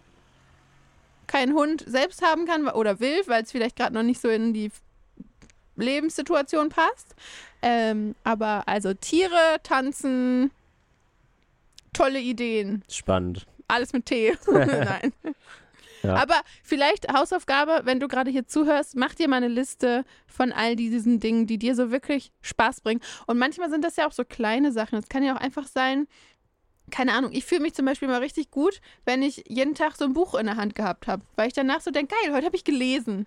[1.27, 4.53] keinen Hund selbst haben kann oder will, weil es vielleicht gerade noch nicht so in
[4.53, 4.71] die
[5.75, 7.15] Lebenssituation passt.
[7.61, 10.51] Ähm, aber also Tiere, Tanzen,
[11.91, 12.83] tolle Ideen.
[12.89, 13.45] spannend.
[13.67, 14.33] Alles mit Tee.
[14.51, 15.13] Nein.
[16.03, 16.15] Ja.
[16.15, 20.75] Aber vielleicht Hausaufgabe, wenn du gerade hier zuhörst, mach dir mal eine Liste von all
[20.75, 22.99] diesen Dingen, die dir so wirklich Spaß bringen.
[23.25, 24.99] Und manchmal sind das ja auch so kleine Sachen.
[24.99, 26.07] Es kann ja auch einfach sein,
[26.91, 30.03] keine Ahnung, ich fühle mich zum Beispiel mal richtig gut, wenn ich jeden Tag so
[30.03, 31.23] ein Buch in der Hand gehabt habe.
[31.37, 33.25] Weil ich danach so denke, geil, heute habe ich gelesen.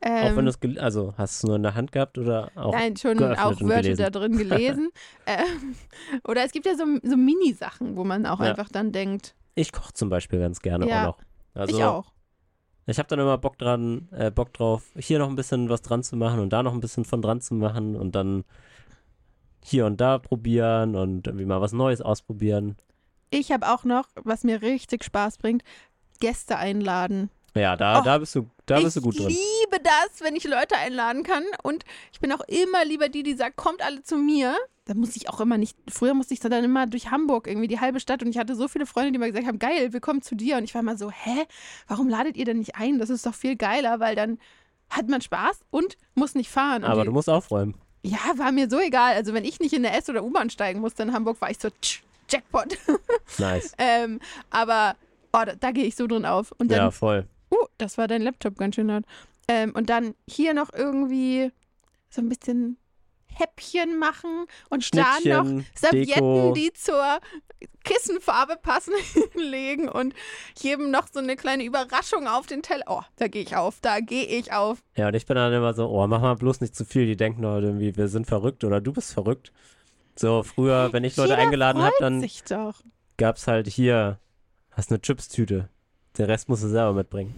[0.00, 2.52] auch wenn Ähm, du es, also hast du es nur in der Hand gehabt oder
[2.54, 2.72] auch?
[2.72, 3.96] Nein, schon auch Wörter gelesen.
[4.02, 4.90] da drin gelesen.
[5.26, 5.74] ähm,
[6.22, 8.46] oder es gibt ja so, so Mini-Sachen, wo man auch Ja.
[8.50, 11.18] einfach dann denkt, Ich koche zum Beispiel ganz gerne Ja, auch noch.
[11.54, 12.12] Also, ich auch.
[12.86, 16.04] Ich habe dann immer Bock dran, äh, Bock drauf, hier noch ein bisschen was dran
[16.04, 18.44] zu machen und da noch ein bisschen von dran zu machen und dann
[19.64, 22.76] hier und da probieren und irgendwie mal was Neues ausprobieren.
[23.30, 25.64] Ich habe auch noch, was mir richtig Spaß bringt,
[26.20, 27.30] Gäste einladen.
[27.56, 29.28] Ja, da, Oh, da bist du, da bist du gut ich drin.
[29.30, 31.44] liebe das, wenn ich Leute einladen kann.
[31.62, 34.54] Und ich bin auch immer lieber die, die sagt, kommt alle zu mir.
[34.84, 37.80] Da muss ich auch immer nicht, früher musste ich dann immer durch Hamburg, irgendwie die
[37.80, 38.22] halbe Stadt.
[38.22, 40.58] Und ich hatte so viele Freunde, die mir gesagt haben, geil, wir kommen zu dir.
[40.58, 41.44] Und ich war immer so, hä,
[41.88, 42.98] warum ladet ihr denn nicht ein?
[43.00, 44.38] Das ist doch viel geiler, weil dann
[44.88, 46.84] hat man Spaß und muss nicht fahren.
[46.84, 47.74] Und Aber die, du musst aufräumen.
[48.02, 49.14] ja, war mir so egal.
[49.14, 51.58] Also wenn ich nicht in der S- oder U-Bahn steigen musste in Hamburg, war ich
[51.58, 52.78] so, tsch, Jackpot.
[53.38, 53.72] Nice.
[53.78, 54.94] ähm, aber
[55.32, 56.52] oh, da, da gehe ich so drin auf.
[56.58, 57.26] Dann Ja, voll.
[57.78, 59.04] Das war dein Laptop ganz schön laut.
[59.48, 61.52] Ähm, und dann hier noch irgendwie
[62.10, 62.78] so ein bisschen
[63.38, 66.54] Häppchen machen und da noch Servietten, Deko.
[66.56, 67.20] die zur
[67.84, 68.94] Kissenfarbe passen,
[69.32, 70.14] hinlegen und
[70.58, 72.84] jedem noch so eine kleine Überraschung auf den Teller.
[72.88, 74.82] Oh, da gehe ich auf, da gehe ich auf.
[74.96, 77.06] Ja, und ich bin dann immer so, oh, mach mal bloß nicht zu viel.
[77.06, 79.52] Die denken doch irgendwie, wir sind verrückt oder du bist verrückt.
[80.16, 82.82] So, früher, wenn ich Leute Jeder eingeladen habe, dann doch.
[83.18, 84.18] gab's halt hier,
[84.70, 85.68] hast eine Chipstüte.
[86.16, 87.34] Den Rest musst du selber mitbringen.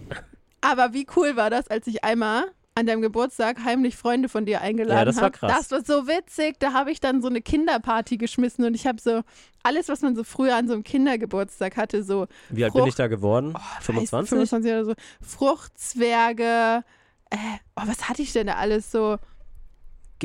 [0.61, 2.45] Aber wie cool war das, als ich einmal
[2.75, 5.01] an deinem Geburtstag heimlich Freunde von dir eingeladen habe?
[5.01, 5.67] Ja, das war krass.
[5.69, 6.55] Das war so witzig.
[6.59, 9.21] Da habe ich dann so eine Kinderparty geschmissen und ich habe so
[9.63, 12.89] alles, was man so früher an so einem Kindergeburtstag hatte, so Wie alt Frucht- bin
[12.89, 13.53] ich da geworden?
[13.53, 14.29] weiß, 25?
[14.29, 16.83] 25 oder so, Fruchtzwerge.
[17.31, 17.35] Äh,
[17.75, 19.17] oh, was hatte ich denn da alles so?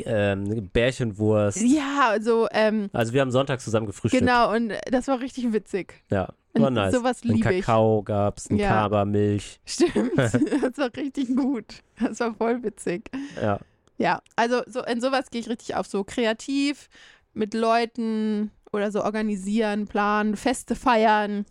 [0.03, 1.61] Ähm, Bärchenwurst.
[1.61, 4.21] Ja, so, ähm, Also wir haben Sonntag zusammen gefrühstückt.
[4.21, 5.93] genau, und das war richtig witzig.
[6.11, 6.93] Ja, war nice.
[6.93, 7.65] sowas Ein liebe ich.
[7.65, 8.69] Kakao gab's, ein Ja.
[8.69, 9.59] Kaba, Milch.
[9.65, 11.81] Stimmt, das war richtig gut.
[11.99, 13.09] Das war voll witzig.
[13.41, 13.59] Ja,
[13.97, 16.89] Ja, also so in sowas gehe ich richtig auf, so kreativ
[17.33, 21.45] mit Leuten oder so organisieren, planen, Feste feiern,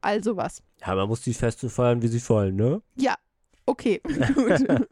[0.00, 0.62] all sowas.
[0.86, 2.80] ja, man muss die Feste feiern, wie sie fallen, ne?
[2.96, 3.14] Ja,
[3.66, 4.00] okay,
[4.34, 4.66] gut.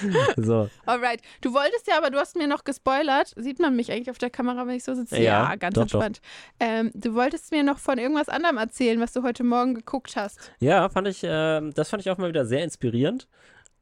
[0.36, 1.20] So, Alright.
[1.40, 3.32] Du wolltest ja, aber du hast mir noch gespoilert.
[3.36, 5.20] Sieht man mich eigentlich auf der Kamera, wenn ich so sitze?
[5.20, 6.20] Ja, ganz doch, entspannt.
[6.60, 10.52] Ähm, du wolltest mir noch von irgendwas anderem erzählen, was du heute Morgen geguckt hast.
[10.60, 13.28] ja, fand ich, ähm, das fand ich auch mal wieder sehr inspirierend.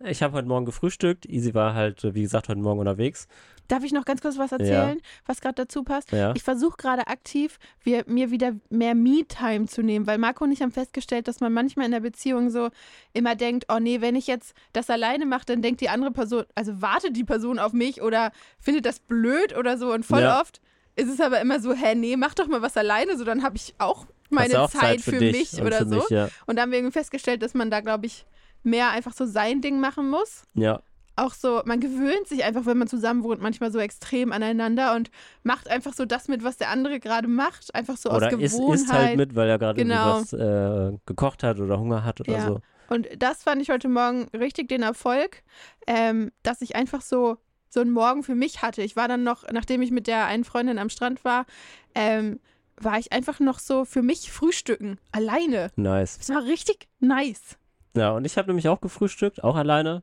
[0.04, 1.26] Ich habe heute Morgen gefrühstückt.
[1.26, 3.28] Easy war halt, wie gesagt, heute Morgen unterwegs.
[3.68, 6.10] Darf ich noch ganz kurz was erzählen, was gerade dazu passt?
[6.12, 6.32] Ja.
[6.34, 10.60] Ich versuche gerade aktiv, wir, mir wieder mehr Me-Time zu nehmen, weil Marco und ich
[10.60, 12.70] haben festgestellt, dass man manchmal in der Beziehung so
[13.12, 16.44] immer denkt, oh nee, wenn ich jetzt das alleine mache, dann denkt die andere Person,
[16.54, 19.92] also wartet die Person auf mich oder findet das blöd oder so.
[19.92, 20.40] Und voll Ja.
[20.40, 20.60] oft
[20.96, 23.56] ist es aber immer so, hä, nee, mach doch mal was alleine, so dann habe
[23.56, 25.96] ich auch meine auch Zeit, für, dich mich oder für so.
[25.96, 26.28] Mich, ja.
[26.46, 28.26] Und da haben wir irgendwie festgestellt, dass man da, glaube ich,
[28.62, 30.80] mehr einfach so sein Ding machen muss ja,
[31.16, 35.10] auch so, man gewöhnt sich einfach, wenn man zusammen wohnt, manchmal so extrem aneinander und
[35.42, 38.74] macht einfach so das mit, was der andere gerade macht, einfach so oder aus Gewohnheit.
[38.74, 40.20] isst halt mit, weil er gerade Genau.
[40.20, 42.46] was äh, gekocht hat oder Hunger hat oder Ja.
[42.46, 42.60] so.
[42.88, 45.42] Und das fand ich heute Morgen richtig den Erfolg,
[45.86, 47.36] ähm, dass ich einfach so
[47.68, 48.82] so einen Morgen für mich hatte.
[48.82, 51.46] Ich war dann noch, nachdem ich mit der einen Freundin am Strand war,
[51.94, 52.38] ähm,
[52.76, 55.70] war ich einfach noch so für mich frühstücken, alleine.
[55.76, 56.18] Nice.
[56.18, 57.56] Das war richtig nice.
[57.96, 60.02] Ja, und ich habe nämlich auch gefrühstückt, auch alleine.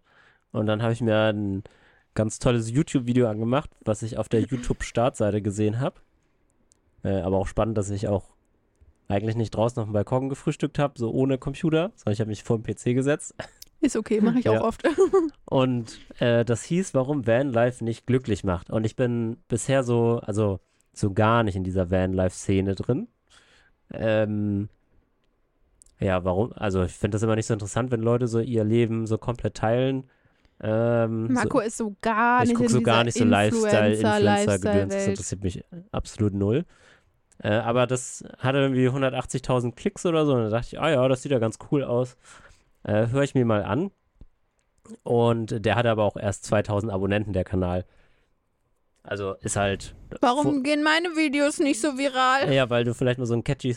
[0.52, 1.64] Und dann habe ich mir ein
[2.16, 6.02] ganz tolles YouTube-Video angemacht, was ich auf der YouTube-Startseite gesehen habe.
[7.04, 8.26] Äh, aber auch spannend, dass ich auch
[9.08, 12.44] eigentlich nicht draußen auf dem Balkon gefrühstückt habe, so ohne Computer, sondern ich habe mich
[12.44, 13.34] vor den PC gesetzt.
[13.82, 14.60] Ist okay, mache ich ja.
[14.60, 14.84] auch oft.
[15.46, 18.70] und äh, das hieß, warum Vanlife nicht glücklich macht.
[18.70, 20.60] Und ich bin bisher so, also
[20.94, 23.08] so gar nicht in dieser Vanlife-Szene drin.
[23.92, 24.70] Ähm,
[26.00, 26.54] ja, warum?
[26.54, 29.56] Also ich finde das immer nicht so interessant, wenn Leute so ihr Leben so komplett
[29.56, 30.10] teilen.
[30.62, 34.94] Ähm, Marco so, ist so gar nicht Ich gucke so gar nicht so Lifestyle, Influencer-Gedöns.
[34.94, 36.66] das interessiert mich absolut null.
[37.42, 40.34] Äh, aber das hatte irgendwie 180.000 Klicks oder so.
[40.34, 42.18] Und da dachte ich, ah ja, das sieht ja ganz cool aus.
[42.84, 43.92] Äh, Höre ich mir mal an.
[45.04, 47.86] Und der hatte aber auch erst 2000 Abonnenten, der Kanal.
[49.04, 49.96] Also ist halt.
[50.20, 52.52] Warum gehen meine Videos nicht so viral?
[52.54, 53.74] Ja, weil du vielleicht mal so ein catchy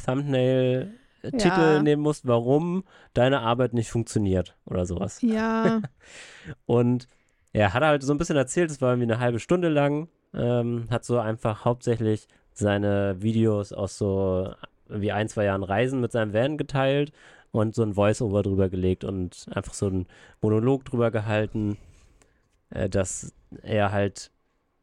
[1.23, 1.83] Thumbnail-Titel ja.
[1.83, 5.21] nehmen musst, warum deine Arbeit nicht funktioniert oder sowas.
[5.23, 5.83] Ja.
[6.67, 7.09] und
[7.53, 10.87] er hat halt so ein bisschen erzählt, es war irgendwie eine halbe Stunde lang, ähm,
[10.91, 14.53] hat so einfach hauptsächlich seine Videos aus so
[14.89, 17.13] wie ein, zwei Jahren Reisen mit seinem Van geteilt
[17.51, 20.07] und so ein Voice-Over drüber gelegt und einfach so einen
[20.41, 21.79] Monolog drüber gehalten,
[22.71, 23.33] äh, dass
[23.63, 24.31] er halt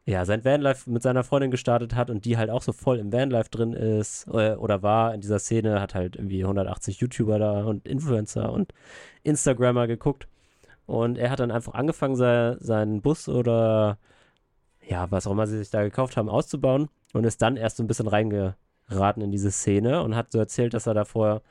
[0.10, 3.12] ja sein Vanlife mit seiner Freundin gestartet hat und die halt auch so voll im
[3.12, 7.64] Vanlife drin ist äh, oder war in dieser Szene, hat halt irgendwie 180 YouTuber da
[7.64, 8.74] und Influencer und
[9.24, 10.28] Instagrammer geguckt
[10.86, 14.00] und er hat dann einfach angefangen, sei, seinen Bus oder
[14.88, 17.84] ja, was auch immer sie sich da gekauft haben, auszubauen und ist dann erst so
[17.84, 21.44] ein bisschen reingeraten in diese Szene und hat so erzählt, dass er davor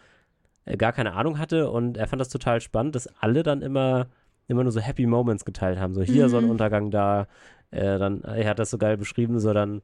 [0.64, 4.08] äh, gar keine Ahnung hatte und er fand das total spannend, dass alle dann immer,
[4.48, 5.94] immer nur so Happy Moments geteilt haben.
[5.94, 6.30] So hier mhm.
[6.30, 7.28] Sonnenuntergang da,
[7.70, 9.82] äh, dann, er hat das so geil beschrieben, so dann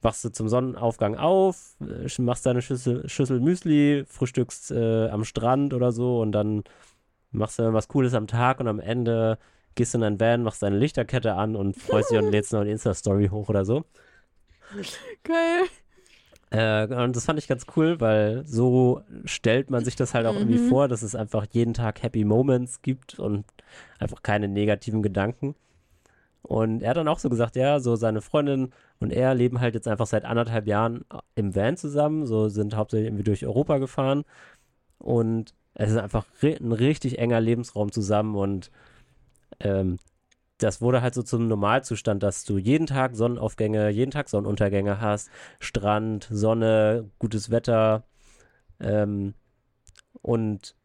[0.00, 5.74] wachst du zum Sonnenaufgang auf, äh, machst deine Schüssel, Schüssel Müsli, frühstückst äh, am Strand
[5.74, 6.64] oder so und dann
[7.30, 9.38] machst du was Cooles am Tag und am Ende
[9.74, 12.60] gehst du in dein Van, machst deine Lichterkette an und freust dich und lädst noch
[12.60, 13.84] eine Insta-Story hoch oder so.
[15.22, 15.64] Geil.
[16.50, 20.34] Äh, und das fand ich ganz cool, weil so stellt man sich das halt auch
[20.34, 20.40] mhm.
[20.40, 23.46] irgendwie vor, dass es einfach jeden Tag Happy Moments gibt und
[23.98, 25.54] einfach keine negativen Gedanken.
[26.42, 29.74] Und er hat dann auch so gesagt, ja, so seine Freundin und er leben halt
[29.74, 34.24] jetzt einfach seit anderthalb Jahren im Van zusammen, so sind hauptsächlich irgendwie durch Europa gefahren.
[34.98, 38.70] Und es ist einfach ein richtig enger Lebensraum zusammen und
[39.60, 39.98] ähm,
[40.58, 45.30] das wurde halt so zum Normalzustand, dass du jeden Tag Sonnenaufgänge, jeden Tag Sonnenuntergänge hast,
[45.58, 48.04] Strand, Sonne, gutes Wetter
[48.80, 49.34] ähm,
[50.20, 50.76] und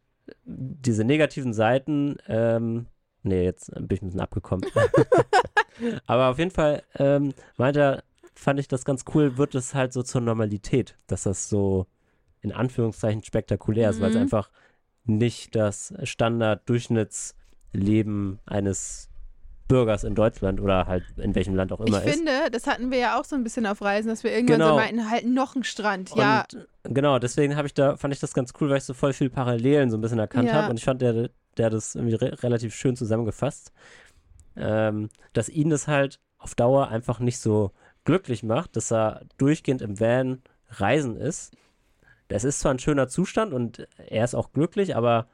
[0.46, 2.88] diese negativen Seiten, ähm,
[3.28, 4.70] nee, jetzt bin ich ein bisschen abgekommen.
[6.08, 9.94] Aber auf jeden Fall ähm, meint er, fand ich das ganz cool, wird es halt
[9.94, 11.88] so zur Normalität, dass das so
[12.42, 14.24] in Anführungszeichen spektakulär ist, weil es mhm.
[14.24, 14.52] einfach
[15.06, 19.10] nicht das Standard-Durchschnittsleben eines
[19.68, 22.10] Bürgers in Deutschland oder halt in welchem Land auch immer ich ist.
[22.10, 24.60] Ich finde, das hatten wir ja auch so ein bisschen auf Reisen, dass wir irgendwann
[24.60, 24.70] genau.
[24.70, 26.46] so meinten, halt noch ein Strand, und ja.
[26.84, 29.30] Genau, deswegen habe ich da, fand ich das ganz cool, weil ich so voll viel
[29.30, 30.54] Parallelen so ein bisschen erkannt ja.
[30.54, 33.72] habe und ich fand, der, der das irgendwie re relativ schön zusammengefasst,
[34.56, 37.72] ähm, dass ihn das halt auf Dauer einfach nicht so
[38.06, 41.56] glücklich macht, dass er durchgehend im Van reisen ist.
[42.28, 45.28] Das ist zwar ein schöner Zustand und er ist auch glücklich, aber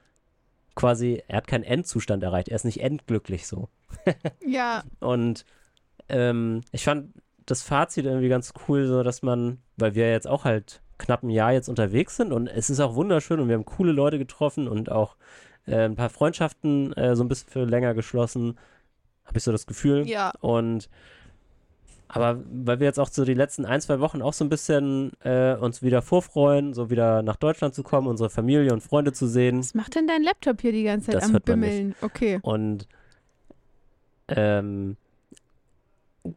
[0.75, 2.49] quasi, er hat keinen Endzustand erreicht.
[2.49, 3.69] Er ist nicht endglücklich so.
[4.45, 4.83] ja.
[4.99, 5.45] Und
[6.09, 7.13] ähm, ich fand
[7.45, 11.29] das Fazit irgendwie ganz cool, so dass man, weil wir jetzt auch halt knapp ein
[11.29, 14.67] Jahr jetzt unterwegs sind und es ist auch wunderschön und wir haben coole Leute getroffen
[14.67, 15.17] und auch
[15.65, 18.58] äh, ein paar Freundschaften äh, so ein bisschen für länger geschlossen,
[19.26, 20.08] habe ich so das Gefühl.
[20.08, 20.32] Ja.
[20.41, 20.89] Und
[22.13, 25.13] aber weil wir jetzt auch so die letzten ein, zwei Wochen auch so ein bisschen
[25.23, 29.26] äh, uns wieder vorfreuen, so wieder nach Deutschland zu kommen, unsere Familie und Freunde zu
[29.28, 29.60] sehen.
[29.60, 31.95] Was macht denn dein Laptop hier die ganze Zeit das am Bimmeln?
[32.02, 32.39] Okay.
[32.43, 32.88] Und
[34.28, 34.95] ähm,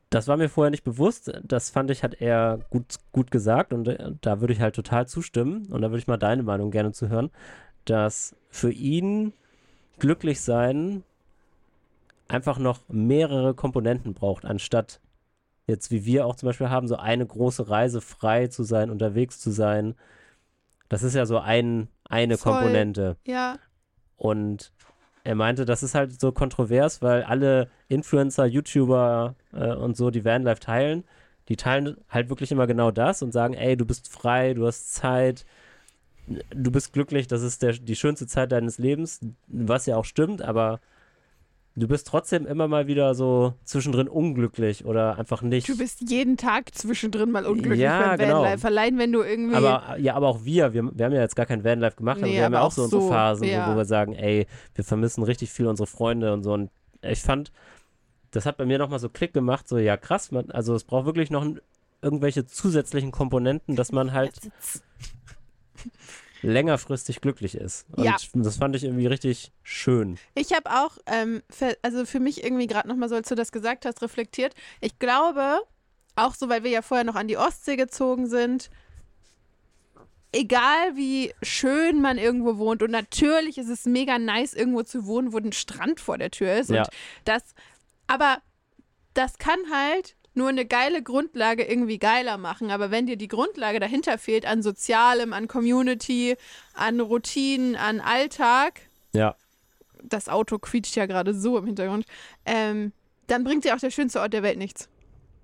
[0.08, 1.30] das war mir vorher nicht bewusst.
[1.44, 5.06] Das fand ich, hat er gut, gut gesagt und äh, da würde ich halt total
[5.06, 5.66] zustimmen.
[5.70, 7.30] Und da würde ich mal deine Meinung gerne zu hören,
[7.86, 9.32] dass für ihn
[9.98, 11.02] glücklich sein
[12.28, 15.00] einfach noch mehrere Komponenten braucht, anstatt
[15.66, 19.40] jetzt wie wir auch zum Beispiel haben, so eine große Reise frei zu sein, unterwegs
[19.40, 19.94] zu sein.
[20.88, 22.52] Das ist ja so ein, eine Voll.
[22.52, 23.16] Komponente.
[23.26, 23.58] Ja.
[24.16, 24.72] Und
[25.24, 30.24] er meinte, das ist halt so kontrovers, weil alle Influencer, YouTuber äh, und so, die
[30.24, 31.04] Vanlife teilen,
[31.48, 34.94] die teilen halt wirklich immer genau das und sagen, ey, du bist frei, du hast
[34.94, 35.44] Zeit,
[36.26, 40.42] du bist glücklich, das ist der, die schönste Zeit deines Lebens, was ja auch stimmt,
[40.42, 40.80] aber
[41.76, 45.68] du bist trotzdem immer mal wieder so zwischendrin unglücklich oder einfach nicht.
[45.68, 48.42] Du bist jeden Tag zwischendrin mal unglücklich ja, beim genau.
[48.42, 48.66] Vanlife.
[48.66, 49.56] Allein wenn du irgendwie.
[49.56, 52.24] Aber, ja, aber auch wir, wir, wir haben ja jetzt gar kein Vanlife gemacht, nee,
[52.24, 53.68] aber wir haben ja auch so unsere so, Phasen, ja.
[53.68, 56.52] wo, wo wir sagen, ey, wir vermissen richtig viel unsere Freunde und so.
[56.52, 56.70] Und
[57.02, 57.52] ich fand,
[58.32, 61.06] das hat bei mir nochmal so Klick gemacht, so, ja krass, man, also es braucht
[61.06, 61.46] wirklich noch
[62.02, 64.50] irgendwelche zusätzlichen Komponenten, dass man halt.
[66.42, 67.86] Längerfristig glücklich ist.
[67.92, 68.16] Und Ja.
[68.34, 70.18] das fand ich irgendwie richtig schön.
[70.34, 73.52] Ich habe auch, ähm, für, also für mich irgendwie gerade nochmal so, als du das
[73.52, 74.54] gesagt hast, reflektiert.
[74.80, 75.60] Ich glaube,
[76.14, 78.70] auch so, weil wir ja vorher noch an die Ostsee gezogen sind,
[80.32, 85.32] egal wie schön man irgendwo wohnt, und natürlich ist es mega nice, irgendwo zu wohnen,
[85.32, 86.70] wo ein Strand vor der Tür ist.
[86.70, 86.80] Ja.
[86.82, 86.88] Und
[87.24, 87.42] das,
[88.06, 88.38] aber
[89.14, 92.70] das kann halt nur eine geile Grundlage irgendwie geiler machen.
[92.70, 96.36] Aber wenn dir die Grundlage dahinter fehlt, an Sozialem, an Community,
[96.74, 98.80] an Routinen, an Alltag,
[99.12, 99.34] Ja.
[100.02, 102.06] das Auto quietscht ja gerade so im Hintergrund,
[102.44, 102.92] ähm,
[103.26, 104.88] dann bringt dir auch der schönste Ort der Welt nichts.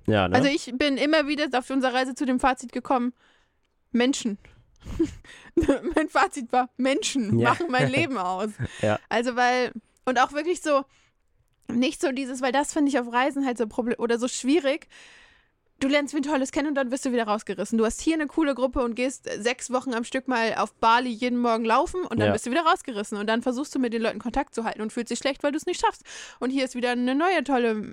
[0.07, 0.35] Ja, ne?
[0.37, 3.12] Also ich bin immer wieder auf unserer Reise zu dem Fazit gekommen,
[3.92, 4.38] Menschen.
[5.94, 7.50] mein Fazit war, Menschen Ja.
[7.50, 8.50] machen mein Leben aus.
[8.81, 8.98] Ja.
[9.09, 9.72] Also weil,
[10.05, 10.83] und auch wirklich so,
[11.70, 14.88] nicht so dieses, weil das finde ich auf Reisen halt so problem oder so schwierig.
[15.81, 17.77] Du lernst wen Tolles kennen und dann wirst du wieder rausgerissen.
[17.77, 20.72] Du hast hier eine coole Gruppe und gehst äh, sechs Wochen am Stück mal auf
[20.75, 22.33] Bali jeden Morgen laufen und dann Ja.
[22.33, 23.18] bist du wieder rausgerissen.
[23.18, 25.51] Und dann versuchst du mit den Leuten Kontakt zu halten und fühlst dich schlecht, weil
[25.51, 26.03] du es nicht schaffst.
[26.38, 27.92] Und hier ist wieder eine neue tolle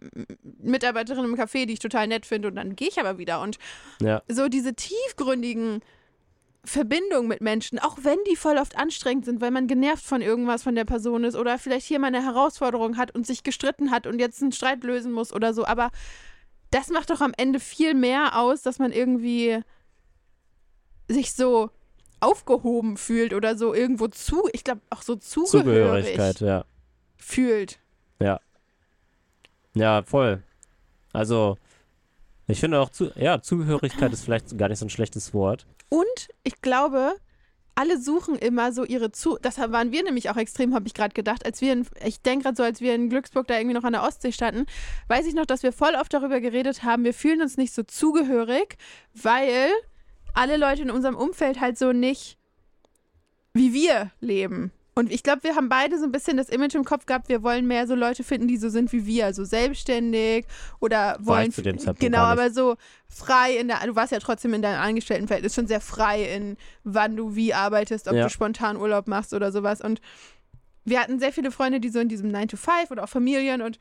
[0.62, 3.41] Mitarbeiterin im Café, die ich total nett finde und dann gehe ich aber wieder.
[3.41, 3.58] Und
[4.01, 4.21] ja.
[4.27, 5.82] so diese tiefgründigen
[6.65, 10.63] Verbindungen mit Menschen, auch wenn die voll oft anstrengend sind, weil man genervt von irgendwas
[10.63, 14.05] von der Person ist oder vielleicht hier mal eine Herausforderung hat und sich gestritten hat
[14.05, 15.65] und jetzt einen Streit lösen muss oder so.
[15.65, 15.89] Aber
[16.71, 19.59] das macht doch am Ende viel mehr aus, dass man irgendwie
[21.07, 21.71] sich so
[22.19, 26.65] aufgehoben fühlt oder so irgendwo zu, ich glaube auch so zugehörig Zugehörigkeit, ja.
[27.17, 27.79] fühlt.
[29.73, 30.43] Ja, voll.
[31.13, 31.57] Also,
[32.49, 35.65] ich finde auch, zu, ja, Zugehörigkeit ist vielleicht gar nicht so ein schlechtes Wort.
[35.89, 37.13] Und ich glaube,
[37.75, 39.38] alle suchen immer so ihre zu.
[39.41, 42.43] Das waren wir nämlich auch extrem, habe ich gerade gedacht, als wir in, ich denke
[42.43, 44.65] gerade so, als wir in Glücksburg da irgendwie noch an der Ostsee standen,
[45.07, 47.83] weiß ich noch, dass wir voll oft darüber geredet haben, wir fühlen uns nicht so
[47.83, 48.77] zugehörig,
[49.13, 49.71] weil
[50.33, 52.38] alle Leute in unserem Umfeld halt so nicht
[53.53, 54.71] wie wir leben.
[54.99, 57.41] Und ich glaube, wir haben beide so ein bisschen das Image im Kopf gehabt, wir
[57.41, 60.45] wollen mehr so Leute finden, die so sind wie wir, so selbstständig
[60.81, 62.75] oder wollen zu dem genau, aber so
[63.07, 67.15] frei in der, du warst ja trotzdem in deinem Angestelltenverhältnis schon sehr frei in wann
[67.15, 68.23] du wie arbeitest, ob Ja.
[68.23, 69.79] du spontan Urlaub machst oder sowas.
[69.79, 70.01] Und
[70.83, 73.62] wir hatten sehr viele Freunde, die so in diesem 9 to 5 oder auch Familien
[73.62, 73.79] und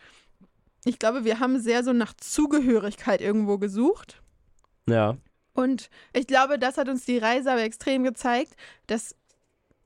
[0.84, 4.22] ich glaube, wir haben sehr so nach Zugehörigkeit irgendwo gesucht.
[4.88, 5.16] Ja,
[5.52, 8.54] Und ich glaube, das hat uns die Reise aber extrem gezeigt,
[8.86, 9.16] dass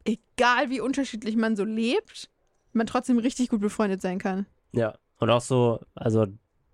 [0.05, 2.29] egal wie unterschiedlich man so lebt,
[2.73, 4.47] man trotzdem richtig gut befreundet sein kann.
[4.73, 4.95] ja.
[5.19, 6.27] Und auch so, also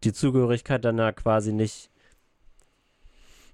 [0.05, 1.91] die Zugehörigkeit dann ja quasi nicht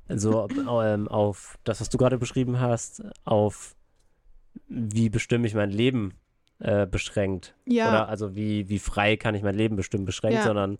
[0.08, 0.46] so
[0.82, 3.74] ähm, auf das, was du gerade beschrieben hast, auf
[4.68, 6.14] wie bestimme ich mein Leben
[6.60, 7.56] äh, beschränkt.
[7.66, 7.88] Ja.
[7.88, 10.44] Oder also wie, wie frei kann ich mein Leben bestimmen beschränkt, Ja.
[10.44, 10.78] sondern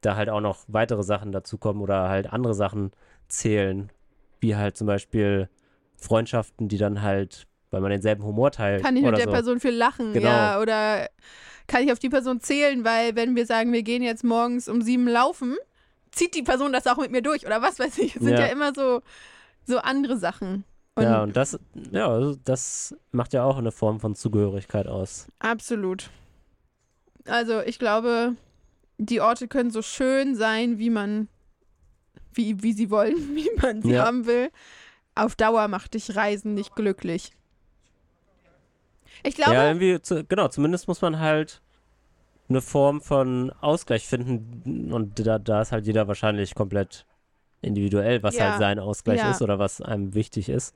[0.00, 2.90] da halt auch noch weitere Sachen dazukommen oder halt andere Sachen
[3.28, 3.92] zählen,
[4.40, 5.48] wie halt zum Beispiel
[5.96, 8.84] Freundschaften, die dann halt, weil man denselben Humor teilt.
[8.84, 9.30] Kann ich mit der so.
[9.32, 10.28] Person viel lachen, Genau.
[10.28, 11.08] ja, oder
[11.66, 14.82] kann ich auf die Person zählen, weil wenn wir sagen, wir gehen jetzt morgens um
[14.82, 15.56] sieben laufen,
[16.12, 18.14] zieht die Person das auch mit mir durch oder was weiß ich.
[18.16, 18.46] Es sind ja, Ja.
[18.46, 19.00] immer so,
[19.66, 20.64] so andere Sachen.
[20.94, 21.58] Und ja, und das,
[21.90, 25.26] ja, also das macht ja auch eine Form von Zugehörigkeit aus.
[25.38, 26.10] absolut.
[27.26, 28.34] Also ich glaube,
[28.98, 31.28] die Orte können so schön sein, wie man,
[32.34, 34.04] wie, wie sie wollen, wie man sie Ja.
[34.04, 34.50] haben will.
[35.14, 37.32] Auf Dauer macht dich Reisen nicht glücklich.
[39.22, 41.60] Ich glaube, ja, irgendwie, zu, genau, zumindest muss man halt
[42.48, 47.06] eine Form von Ausgleich finden und da, da ist halt jeder wahrscheinlich komplett
[47.62, 48.50] individuell, was Ja.
[48.50, 49.30] halt sein Ausgleich Ja.
[49.30, 50.74] ist oder was einem wichtig ist.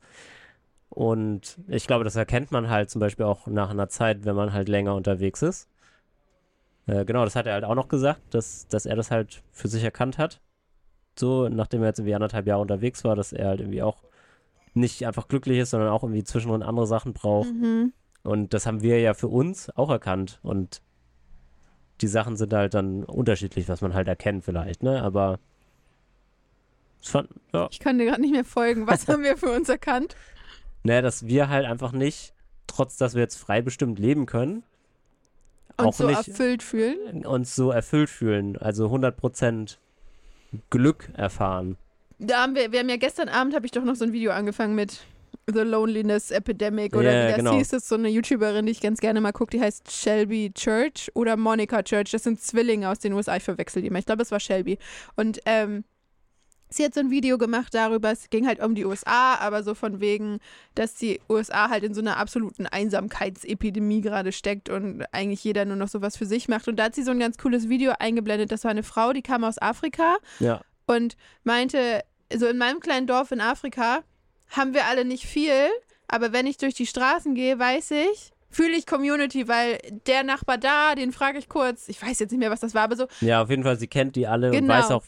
[0.89, 4.53] Und ich glaube, das erkennt man halt zum Beispiel auch nach einer Zeit, wenn man
[4.53, 5.69] halt länger unterwegs ist.
[6.87, 9.69] Äh, genau, das hat er halt auch noch gesagt, dass, dass er das halt für
[9.69, 10.41] sich erkannt hat.
[11.19, 14.03] So, nachdem er jetzt irgendwie anderthalb Jahre unterwegs war, dass er halt irgendwie auch
[14.75, 17.53] nicht einfach glücklich ist, sondern auch irgendwie zwischendrin andere Sachen braucht.
[17.53, 17.93] mhm.
[18.27, 20.39] Und das haben wir ja für uns auch erkannt.
[20.43, 20.83] Und
[22.01, 25.03] die Sachen sind halt dann unterschiedlich, was man halt erkennt vielleicht, ne?
[25.03, 25.39] Aber
[27.03, 28.87] fand, ja, ich kann dir gerade nicht mehr folgen.
[28.87, 30.17] Was haben wir für uns erkannt?
[30.83, 32.33] ne, dass wir halt einfach nicht,
[32.67, 34.63] trotz dass wir jetzt frei bestimmt leben können,
[35.77, 37.27] Und auch so nicht erfüllt fühlen.
[37.27, 39.79] uns so erfüllt fühlen, also 100%
[40.71, 41.77] Glück erfahren.
[42.19, 44.31] Da haben wir, wir haben ja gestern Abend, habe ich doch noch so ein Video
[44.31, 45.01] angefangen mit
[45.53, 47.57] The Loneliness Epidemic oder Ja, wie das genau.
[47.57, 47.69] hieß.
[47.69, 51.11] Das ist so eine YouTuberin, die ich ganz gerne mal gucke, die heißt Shelby Church
[51.15, 52.11] oder Monica Church.
[52.11, 54.01] Das sind Zwillinge aus den USA, ich verwechsel die immer.
[54.01, 54.79] Ich glaube, es war Shelby.
[55.15, 55.85] Und ähm,
[56.69, 59.75] sie hat so ein Video gemacht darüber, es ging halt um die USA, aber so
[59.75, 60.41] von wegen,
[60.75, 65.77] dass die USA halt in so einer absoluten Einsamkeitsepidemie gerade steckt und eigentlich jeder nur
[65.77, 66.67] noch sowas für sich macht.
[66.67, 68.51] Und da hat sie so ein ganz cooles Video eingeblendet.
[68.51, 72.03] Das war eine Frau, die kam aus Afrika Ja, und meinte,
[72.35, 74.03] so in meinem kleinen Dorf in Afrika
[74.51, 75.53] haben wir alle nicht viel,
[76.09, 80.57] Aber wenn ich durch die Straßen gehe, weiß ich, fühle ich Community, weil der Nachbar
[80.57, 83.07] da, den frage ich kurz, ich weiß jetzt nicht mehr, was das war, aber so.
[83.21, 84.63] Ja, auf jeden Fall, sie kennt die alle Genau.
[84.63, 85.03] und weiß auch,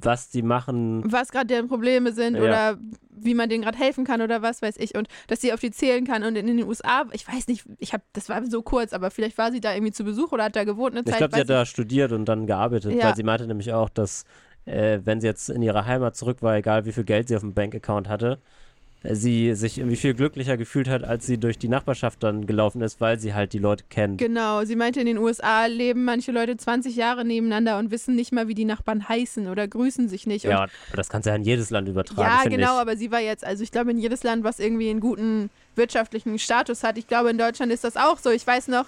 [0.00, 1.02] was die machen.
[1.10, 2.42] was gerade deren Probleme sind Ja.
[2.42, 2.78] oder
[3.10, 5.70] wie man denen gerade helfen kann oder was weiß ich und dass sie auf die
[5.70, 8.92] zählen kann und in den USA, ich weiß nicht, ich habe, das war so kurz,
[8.92, 11.18] aber vielleicht war sie da irgendwie zu Besuch oder hat da gewohnt eine Ich Zeit.
[11.18, 13.06] glaube, sie hat da studiert und dann gearbeitet, Ja.
[13.06, 14.24] weil sie meinte nämlich auch, dass
[14.68, 17.42] äh, wenn sie jetzt in ihre Heimat zurück war, egal wie viel Geld sie auf
[17.42, 18.38] dem Bankaccount hatte,
[19.02, 22.82] äh, sie sich irgendwie viel glücklicher gefühlt hat, als sie durch die Nachbarschaft dann gelaufen
[22.82, 24.18] ist, weil sie halt die Leute kennt.
[24.18, 28.32] Genau, sie meinte, in den USA leben manche Leute 20 Jahre nebeneinander und wissen nicht
[28.32, 30.44] mal, wie die Nachbarn heißen oder grüßen sich nicht.
[30.44, 32.80] Und Ja, aber das kannst du ja in jedes Land übertragen, Ja, genau, ich.
[32.80, 36.38] aber sie war jetzt, also ich glaube, in jedes Land, was irgendwie einen guten wirtschaftlichen
[36.38, 38.30] Status hat, ich glaube, in Deutschland ist das auch so.
[38.30, 38.86] Ich weiß noch,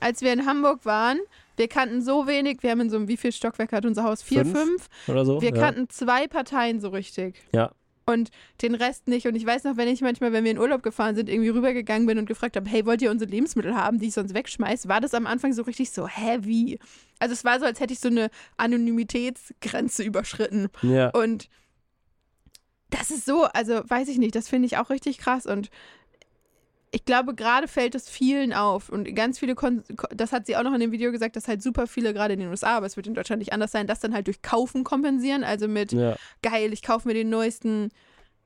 [0.00, 1.18] als wir in Hamburg waren,
[1.58, 4.22] wir kannten so wenig, wir haben in so einem, wie viel Stockwerk hat unser Haus?
[4.22, 4.58] Vier, Fünf?
[4.58, 4.88] fünf?
[5.08, 5.40] Oder so.
[5.42, 5.60] Wir ja.
[5.60, 7.42] kannten zwei Parteien so richtig.
[7.52, 7.72] Ja.
[8.06, 8.30] Und
[8.62, 9.26] den Rest nicht.
[9.26, 12.06] Und ich weiß noch, wenn ich manchmal, wenn wir in Urlaub gefahren sind, irgendwie rübergegangen
[12.06, 15.02] bin und gefragt habe, hey, wollt ihr unsere Lebensmittel haben, die ich sonst wegschmeiß, war
[15.02, 16.06] das am Anfang so richtig so,
[16.40, 16.78] wie?
[17.18, 20.68] Also es war so, als hätte ich so eine Anonymitätsgrenze überschritten.
[20.82, 21.10] ja.
[21.10, 21.50] Und
[22.90, 25.68] das ist so, also weiß ich nicht, das finde ich auch richtig krass und
[26.90, 30.62] ich glaube, gerade fällt es vielen auf und ganz viele, Kon das hat sie auch
[30.62, 32.96] noch in dem Video gesagt, dass halt super viele gerade in den USA, aber es
[32.96, 36.16] wird in Deutschland nicht anders sein, das dann halt durch Kaufen kompensieren, also mit ja.
[36.42, 37.90] geil, ich kaufe mir den neuesten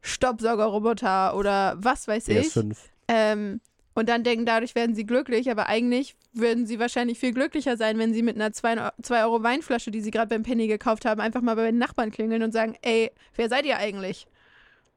[0.00, 2.48] Staubsaugerroboter oder was weiß ich.
[2.48, 2.76] PS5.
[3.08, 3.60] Ähm,
[3.94, 7.98] und dann denken, dadurch werden sie glücklich, aber eigentlich würden sie wahrscheinlich viel glücklicher sein,
[7.98, 8.90] wenn sie mit einer 2
[9.24, 12.42] Euro Weinflasche, die sie gerade beim Penny gekauft haben, einfach mal bei den Nachbarn klingeln
[12.42, 14.26] und sagen, ey, wer seid ihr eigentlich?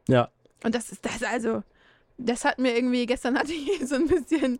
[0.07, 0.29] Ja.
[0.63, 1.63] Und das ist das also,
[2.18, 4.59] das hat mir irgendwie, gestern hatte ich so ein bisschen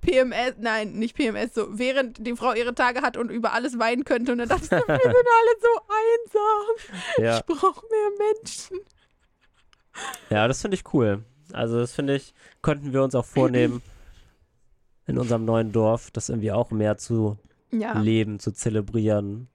[0.00, 4.04] PMS, nein, nicht PMS, so während die Frau ihre Tage hat und über alles weinen
[4.04, 7.24] könnte und dann dachte ich, wir sind alle so einsam.
[7.24, 7.38] Ja.
[7.38, 8.78] Ich brauche mehr Menschen.
[10.30, 11.24] ja, das finde ich cool.
[11.52, 13.82] Also das finde ich, könnten wir uns auch vornehmen,
[15.06, 17.38] in unserem neuen Dorf das irgendwie auch mehr zu
[17.70, 17.98] Ja.
[17.98, 19.48] leben, zu zelebrieren.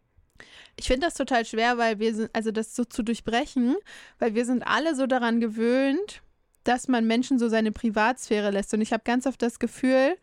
[0.75, 3.75] Ich finde das total schwer, weil wir sind, also das so zu durchbrechen,
[4.17, 6.22] weil wir sind alle so daran gewöhnt,
[6.63, 8.73] dass man Menschen so seine Privatsphäre lässt.
[8.73, 10.15] Und ich habe ganz oft das Gefühl,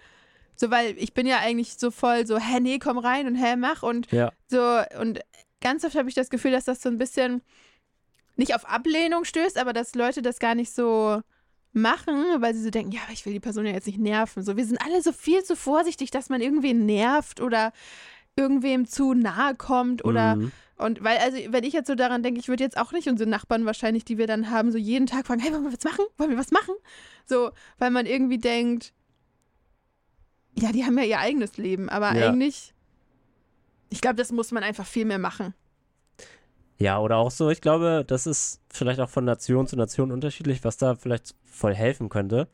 [0.56, 3.56] so weil ich bin ja eigentlich so voll so, hä, nee, komm rein und hä,
[3.56, 4.32] mach und Ja.
[4.48, 5.20] so und
[5.60, 7.42] ganz oft habe ich das Gefühl, dass das so ein bisschen
[8.36, 11.20] nicht auf Ablehnung stößt, aber dass Leute das gar nicht so
[11.72, 14.42] machen, weil sie so denken, ja, aber ich will die Person ja jetzt nicht nerven.
[14.42, 17.72] So, wir sind alle so viel zu vorsichtig, dass man irgendwen nervt oder
[18.36, 20.52] irgendwem zu nahe kommt oder Mhm.
[20.80, 23.28] Und weil, also, wenn ich jetzt so daran denke, ich würde jetzt auch nicht unsere
[23.28, 26.04] Nachbarn wahrscheinlich, die wir dann haben, so jeden Tag fragen, hey, wollen wir was machen?
[26.16, 26.74] Wollen wir was machen?
[27.26, 28.92] So, weil man irgendwie denkt,
[30.54, 32.30] ja, die haben ja ihr eigenes Leben, aber Ja.
[32.30, 32.74] eigentlich,
[33.88, 35.54] ich glaube, das muss man einfach viel mehr machen.
[36.78, 40.64] Ja, oder auch so, ich glaube, das ist vielleicht auch von Nation zu Nation unterschiedlich,
[40.64, 42.48] was da vielleicht voll helfen könnte.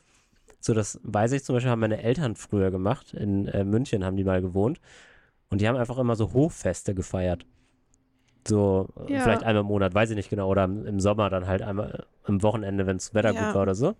[0.58, 3.14] So, das weiß ich zum Beispiel, haben meine Eltern früher gemacht.
[3.14, 4.80] In äh, München haben die mal gewohnt.
[5.48, 7.46] Und die haben einfach immer so Hochfeste gefeiert.
[8.48, 9.20] So, äh, Ja.
[9.20, 10.48] vielleicht einmal im Monat, weiß ich nicht genau.
[10.48, 11.90] Oder im, Sommer dann halt einmal
[12.26, 13.46] äh, im Wochenende, wenn das Wetter Ja.
[13.46, 13.94] gut war oder so.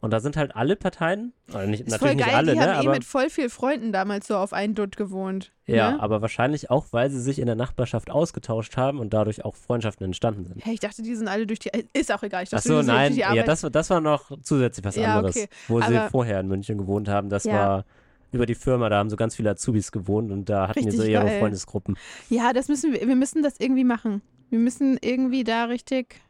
[0.00, 2.58] Und da sind halt alle Parteien, oder nicht, Ist natürlich voll geil, nicht alle, die
[2.58, 2.64] ne?
[2.66, 5.50] haben eh Aber, mit voll viel Freunden damals so auf einen Dutt gewohnt.
[5.66, 6.00] ja, ne?
[6.00, 10.04] aber wahrscheinlich auch, weil sie sich in der Nachbarschaft ausgetauscht haben und dadurch auch Freundschaften
[10.04, 10.64] entstanden sind.
[10.64, 12.74] Hey, ich dachte, die sind alle durch die, ist auch egal, ich Ach dachte, so,
[12.78, 13.48] die sind nein, durch die ja, Arbeit.
[13.48, 15.48] das, das war noch zusätzlich was Ja, anderes, okay.
[15.66, 17.28] wo sie Aber- vorher in München gewohnt haben.
[17.28, 17.52] Das Ja.
[17.54, 17.84] war
[18.32, 20.98] über die Firma, da haben so ganz viele Azubis gewohnt und da hatten die so
[21.02, 21.40] Richtig ihre geil.
[21.40, 21.96] Freundesgruppen.
[22.28, 24.22] Ja, das müssen wir, wir müssen das irgendwie machen.
[24.50, 26.20] Wir müssen irgendwie da richtig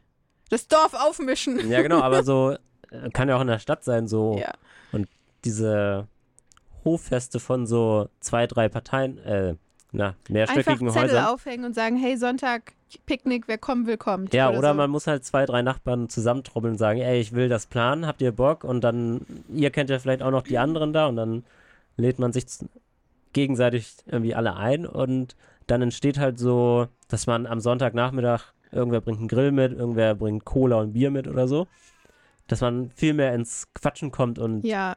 [0.49, 1.69] das Dorf aufmischen.
[1.69, 2.51] Ja, genau, aber so
[2.91, 4.53] äh, kann ja auch in der Stadt sein, so Ja.
[5.45, 6.07] diese
[6.85, 9.55] Hoffeste von so zwei, drei Parteien, äh,
[9.91, 11.25] na, Einfach mehrstöckigen Zettel Häusern.
[11.25, 12.73] aufhängen und sagen, hey, Sonntag,
[13.05, 14.33] Picknick, wer kommen will, kommt.
[14.33, 14.75] Ja, oder so.
[14.75, 18.21] man muss halt zwei, drei Nachbarn zusammentrobbeln und sagen, ey, ich will das planen, habt
[18.21, 18.63] ihr Bock?
[18.63, 19.21] Und dann,
[19.53, 21.43] ihr kennt ja vielleicht auch noch die anderen da und dann
[21.99, 22.45] lädt man sich
[23.33, 25.35] gegenseitig irgendwie alle ein und
[25.67, 30.45] dann entsteht halt so, dass man am Sonntagnachmittag, irgendwer bringt einen Grill mit, irgendwer bringt
[30.45, 31.67] Cola und Bier mit oder so,
[32.47, 34.95] dass man viel mehr ins Quatschen kommt und Ja,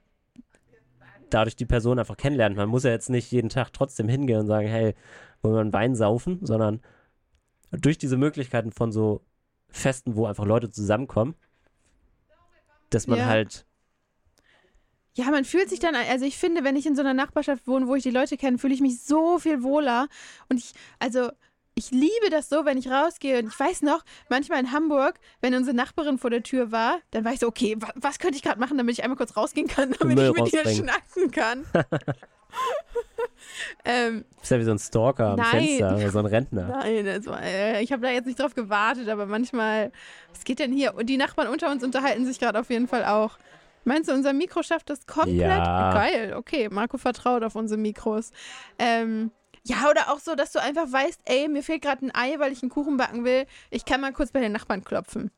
[1.28, 2.56] dadurch die Person einfach kennenlernt.
[2.56, 4.94] Man muss ja jetzt nicht jeden Tag trotzdem hingehen und sagen, hey,
[5.42, 6.80] wollen wir einen Wein saufen, sondern
[7.70, 9.22] durch diese Möglichkeiten von so
[9.68, 11.34] Festen, wo einfach Leute zusammenkommen,
[12.90, 13.26] dass man Ja.
[13.26, 13.66] halt,
[15.14, 17.86] Ja, man fühlt sich dann, also ich finde, wenn ich in so einer Nachbarschaft wohne,
[17.86, 20.08] wo ich die Leute kenne, fühle ich mich so viel wohler.
[20.48, 21.30] Und ich, also
[21.74, 23.38] ich liebe das so, wenn ich rausgehe.
[23.38, 27.24] Und ich weiß noch, manchmal in Hamburg, wenn unsere Nachbarin vor der Tür war, dann
[27.24, 29.68] war ich so, okay, wa was könnte ich gerade machen, damit ich einmal kurz rausgehen
[29.68, 31.66] kann, damit Müll ich mit ihr schnacken kann.
[33.84, 35.50] ähm, ist ja wie so ein Stalker am Nein.
[35.50, 36.68] Fenster oder so ein Rentner.
[36.68, 39.92] Nein, war, äh, ich habe da jetzt nicht drauf gewartet, aber manchmal,
[40.32, 40.94] was geht denn hier?
[40.94, 43.38] Und die Nachbarn unter uns unterhalten sich gerade auf jeden Fall auch.
[43.84, 45.38] Meinst du, unser Mikro schafft das komplett?
[45.38, 45.92] Ja.
[45.92, 46.68] Geil, okay.
[46.70, 48.30] Marco vertraut auf unsere Mikros.
[48.78, 49.30] Ähm,
[49.64, 52.52] ja, oder auch so, dass du einfach weißt, ey, mir fehlt gerade ein Ei, weil
[52.52, 53.46] ich einen Kuchen backen will.
[53.70, 55.30] Ich kann mal kurz bei den Nachbarn klopfen.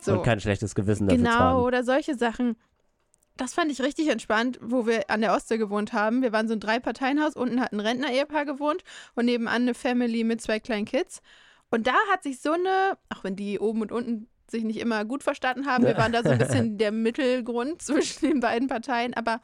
[0.00, 0.12] So.
[0.14, 1.60] Und kein schlechtes Gewissen dafür genau, tragen.
[1.60, 2.56] oder solche Sachen.
[3.36, 6.22] Das fand ich richtig entspannt, wo wir an der Ostsee gewohnt haben.
[6.22, 7.36] Wir waren so ein Drei-Parteien-Haus.
[7.36, 8.82] Unten hat ein Rentner-Ehepaar gewohnt
[9.14, 11.20] und nebenan eine Family mit zwei kleinen Kids.
[11.70, 15.04] Und da hat sich so eine, auch wenn die oben und unten sich nicht immer
[15.04, 19.14] gut verstanden haben, wir waren da so ein bisschen der Mittelgrund zwischen den beiden Parteien,
[19.14, 19.40] aber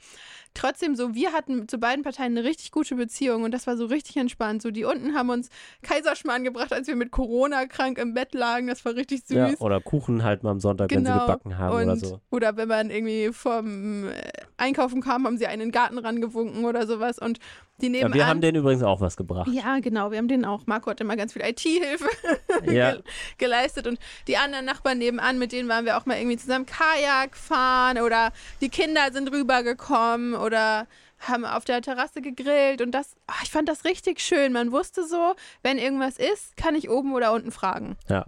[0.54, 3.86] trotzdem so, wir hatten zu beiden Parteien eine richtig gute Beziehung und das war so
[3.86, 4.62] richtig entspannt.
[4.62, 5.48] So, die unten haben uns
[5.82, 8.66] Kaiserschmarrn gebracht, als wir mit Corona krank im Bett lagen.
[8.68, 9.36] Das war richtig süß.
[9.36, 11.26] Ja, oder Kuchen halt mal am Sonntag, wenn sie Genau.
[11.26, 12.20] gebacken haben und, oder so.
[12.30, 14.12] Oder wenn man irgendwie vom äh,
[14.56, 17.18] Einkaufen kam, haben sie einen in den Garten rangewunken oder sowas.
[17.18, 17.38] Und
[17.80, 18.14] die Ja, nebenan.
[18.14, 19.48] wir haben denen übrigens auch was gebracht.
[19.52, 20.62] ja, genau, wir haben den auch.
[20.66, 22.06] Marco hat immer ganz viel IT-Hilfe
[22.72, 23.02] Ja, ge
[23.38, 23.98] geleistet und
[24.28, 28.32] die anderen Nachbarn nebenan, mit denen waren wir auch mal irgendwie zusammen Kajak fahren oder
[28.60, 30.86] die Kinder sind rübergekommen oder
[31.18, 34.52] haben auf der Terrasse gegrillt und das, ah, ich fand das richtig schön.
[34.52, 37.96] Man wusste so, wenn irgendwas ist, kann ich oben oder unten fragen.
[38.08, 38.26] Ja.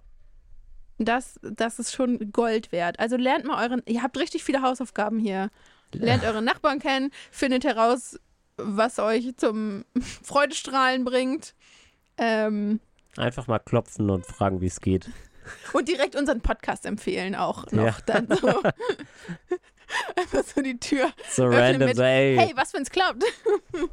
[0.98, 2.98] Das, das ist schon Gold wert.
[2.98, 5.50] Also lernt mal euren, ihr habt richtig viele Hausaufgaben hier.
[5.92, 8.18] Lernt eure Nachbarn kennen, findet heraus,
[8.56, 9.84] was euch zum
[10.22, 11.54] Freudestrahlen bringt.
[12.16, 12.80] Ähm,
[13.16, 15.10] einfach mal klopfen und fragen, wie es geht.
[15.74, 17.84] und direkt unseren Podcast empfehlen auch noch.
[17.84, 17.96] Ja.
[18.06, 18.62] Dann so.
[20.16, 21.10] Einfach so die Tür.
[21.30, 23.24] So random, mit, ey, Hey, was, wenn's klappt?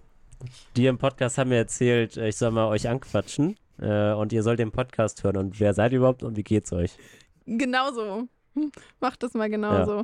[0.76, 4.44] die im Podcast haben mir erzählt, äh, ich soll mal euch anquatschen äh, und ihr
[4.44, 6.98] sollt den Podcast hören und wer seid ihr überhaupt und wie geht's euch?
[7.46, 8.28] Genauso.
[8.56, 10.04] Hm, Macht das mal genauso.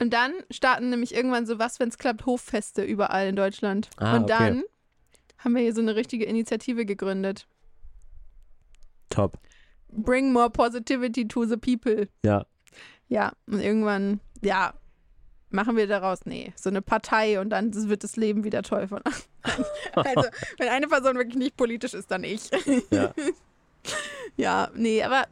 [0.00, 3.88] Und dann starten nämlich irgendwann so was, wenn's klappt, Hoffeste überall in Deutschland.
[3.96, 4.32] Ah, und okay.
[4.38, 4.64] dann
[5.38, 7.46] haben wir hier so eine richtige Initiative gegründet.
[9.10, 9.38] Top.
[9.88, 12.08] Bring more positivity to the people.
[12.24, 12.46] Ja.
[13.08, 14.74] Ja, und irgendwann, ja,
[15.54, 19.00] machen wir daraus, nee, so eine Partei und dann wird das Leben wieder toll von.
[19.94, 20.28] also,
[20.58, 22.50] wenn eine Person wirklich nicht politisch ist, dann ich.
[22.90, 23.14] Ja,
[24.36, 25.24] ja, nee, aber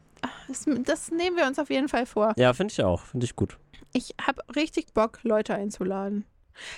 [0.49, 2.33] das, das nehmen wir uns auf jeden Fall vor.
[2.37, 3.03] ja finde ich auch.
[3.03, 3.59] Finde ich gut.
[3.93, 6.25] Ich habe richtig Bock, Leute einzuladen.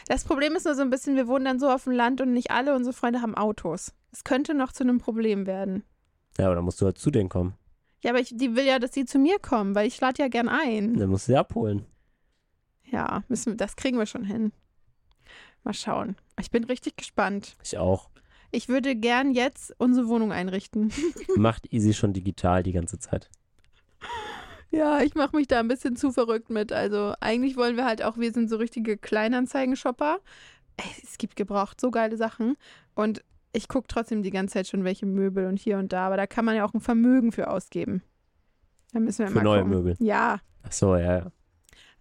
[0.08, 2.32] Das Problem ist nur so ein bisschen, wir wohnen dann so auf dem Land und
[2.32, 3.92] nicht alle unsere Freunde haben Autos.
[4.12, 5.84] Es könnte noch zu einem Problem werden.
[6.38, 7.54] Ja, aber dann musst du halt zu denen kommen.
[8.02, 10.28] Ja, aber ich, die will ja, dass sie zu mir kommen, weil ich lade ja
[10.28, 10.94] gern ein.
[10.98, 11.86] Dann musst du sie abholen.
[12.90, 14.52] Ja, müssen wir, das kriegen wir schon hin.
[15.62, 16.16] Mal schauen.
[16.40, 17.56] Ich bin richtig gespannt.
[17.62, 18.10] Ich auch.
[18.50, 20.92] Ich würde gern jetzt unsere Wohnung einrichten.
[21.36, 23.30] Macht Easy schon digital die ganze Zeit.
[24.70, 26.72] Ja, ich mache mich da ein bisschen zu verrückt mit.
[26.72, 30.18] Also eigentlich wollen wir halt auch, wir sind so richtige Kleinanzeigenshopper.
[31.02, 32.56] Es gibt gebraucht so geile Sachen.
[32.94, 36.06] Und ich gucke trotzdem die ganze Zeit schon, welche Möbel und hier und da.
[36.06, 38.02] Aber da kann man ja auch ein Vermögen für ausgeben.
[38.92, 39.76] Da müssen wir Für mal neue gucken.
[39.76, 39.96] Möbel.
[40.00, 41.32] Ja, Ach so, ja, ja.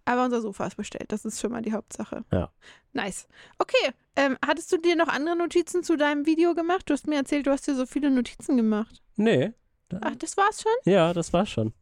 [0.04, 1.12] Aber unser Sofa ist bestellt.
[1.12, 2.24] Das ist schon mal die Hauptsache.
[2.32, 2.50] Ja.
[2.92, 3.26] Nice.
[3.58, 6.88] Okay, ähm, hattest du dir noch andere Notizen zu deinem Video gemacht?
[6.88, 9.02] Du hast mir erzählt, du hast dir so viele Notizen gemacht.
[9.16, 9.52] Nee.
[10.00, 10.72] Ach, das war's schon?
[10.92, 11.72] Ja, das war's schon.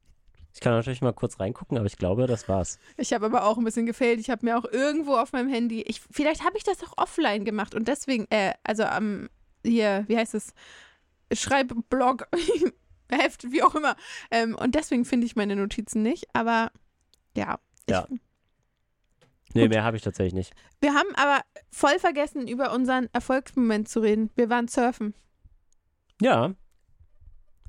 [0.55, 2.79] Ich kann natürlich mal kurz reingucken, aber ich glaube, das war's.
[2.99, 4.21] Ich habe aber auch ein bisschen gefailt.
[4.21, 7.45] Ich habe mir auch irgendwo auf meinem Handy, ich, vielleicht habe ich das auch offline
[7.45, 9.31] gemacht und deswegen, äh, also am,
[9.65, 10.53] hier, wie heißt es?
[11.33, 12.29] Schreibblog,
[13.11, 13.97] Heft, wie auch immer.
[14.31, 16.71] Ähm, und deswegen finde ich meine Notizen nicht, aber
[17.35, 17.59] ja.
[17.93, 18.07] Ja.
[19.55, 19.71] Nee, Gut.
[19.71, 20.55] mehr habe ich tatsächlich nicht.
[20.81, 24.31] wir haben aber voll vergessen, über unseren Erfolgsmoment zu reden.
[24.35, 25.15] Wir waren surfen.
[26.21, 26.55] Ja,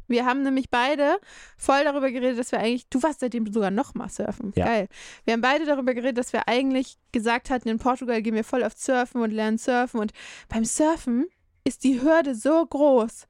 [0.08, 1.18] Wir haben nämlich beide
[1.58, 4.54] voll darüber geredet, dass wir eigentlich, du warst seitdem sogar noch mal surfen.
[4.56, 4.66] Ja.
[4.66, 4.88] Geil.
[5.26, 8.64] Wir haben beide darüber geredet, dass wir eigentlich gesagt hatten, in Portugal gehen wir voll
[8.64, 10.00] auf Surfen und lernen Surfen.
[10.00, 10.14] Und
[10.50, 11.28] beim Surfen
[11.64, 13.28] ist die Hürde so groß.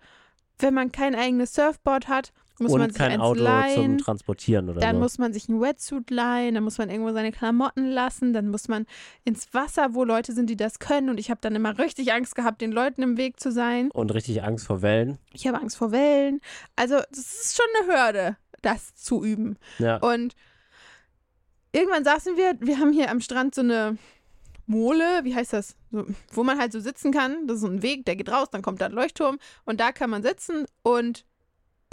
[0.59, 3.97] Wenn man kein eigenes Surfboard hat, muss man und kein Auto leihen.
[3.97, 5.01] zum Transportieren oder Dann so.
[5.01, 8.67] muss man sich ein Wetsuit leihen, dann muss man irgendwo seine Klamotten lassen, dann muss
[8.67, 8.85] man
[9.23, 11.09] ins Wasser, wo Leute sind, die das können.
[11.09, 13.89] Und ich habe dann immer richtig Angst gehabt, den Leuten im Weg zu sein.
[13.91, 15.17] und richtig Angst vor Wellen.
[15.33, 16.39] Ich habe Angst vor Wellen.
[16.75, 19.57] Also, das ist schon eine Hürde, das zu üben.
[19.79, 20.35] Ja, Und
[21.71, 23.97] irgendwann saßen wir, wir haben hier am Strand so eine
[24.65, 25.75] Mole, wie heißt das?
[25.91, 27.47] So, wo man halt so sitzen kann.
[27.47, 29.91] Das ist so ein Weg, der geht raus, dann kommt da ein Leuchtturm und da
[29.91, 31.25] kann man sitzen und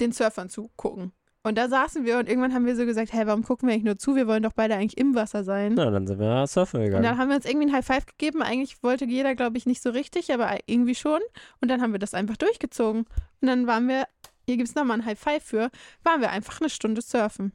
[0.01, 1.13] den Surfern zugucken.
[1.43, 3.85] Und da saßen wir und irgendwann haben wir so gesagt, hey, warum gucken wir eigentlich
[3.85, 4.15] nur zu?
[4.15, 5.73] Wir wollen doch beide eigentlich im Wasser sein.
[5.75, 7.03] na, dann sind wir surfen Und gegangen.
[7.03, 8.43] dann haben wir uns irgendwie ein High Five gegeben.
[8.43, 11.21] Eigentlich wollte jeder, glaube ich, nicht so richtig, aber irgendwie schon.
[11.63, 13.07] Und dann haben wir das einfach durchgezogen.
[13.41, 14.05] Und dann waren wir,
[14.45, 15.71] hier gibt es nochmal ein High Five für,
[16.05, 17.53] waren wir einfach eine Stunde surfen.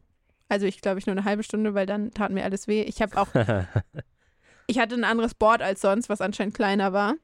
[0.50, 2.82] Also ich glaube ich nur eine halbe Stunde, weil dann tat mir alles weh.
[2.84, 3.28] Ich habe auch,
[4.68, 7.16] ich hatte ein anderes Board als sonst, was anscheinend kleiner war.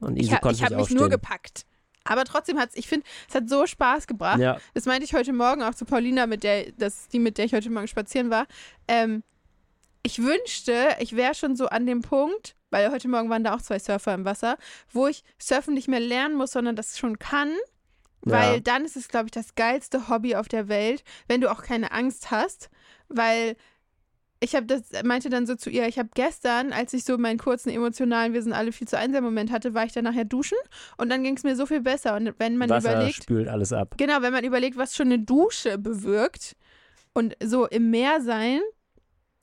[0.00, 1.65] und Ich, Easy ha, ich habe mich nur gepackt.
[2.08, 4.38] Aber trotzdem hat es, ich finde, es hat so Spaß gebracht.
[4.40, 7.44] Ja, Das meinte ich heute Morgen auch zu Paulina, mit der, das, die, mit der
[7.46, 8.46] ich heute Morgen spazieren war.
[8.88, 9.22] Ähm,
[10.02, 13.62] ich wünschte, ich wäre schon so an dem Punkt, weil heute Morgen waren da auch
[13.62, 14.56] zwei Surfer im Wasser,
[14.92, 17.52] wo ich Surfen nicht mehr lernen muss, sondern das schon kann.
[18.22, 18.60] Weil Ja.
[18.60, 21.92] dann ist es, glaube ich, das geilste Hobby auf der Welt, wenn du auch keine
[21.92, 22.70] Angst hast.
[23.08, 23.56] Weil
[24.40, 27.38] ich habe das, meinte dann so zu ihr, ich habe gestern, als ich so meinen
[27.38, 30.58] kurzen emotionalen, wir sind alle viel zu einsam Moment hatte, war ich dann nachher duschen
[30.98, 32.16] und dann ging es mir so viel besser.
[32.16, 33.94] Und wenn man Wasser überlegt, spült alles ab.
[33.96, 36.54] Genau, wenn man überlegt, was schon eine Dusche bewirkt
[37.14, 38.60] und so im Meer sein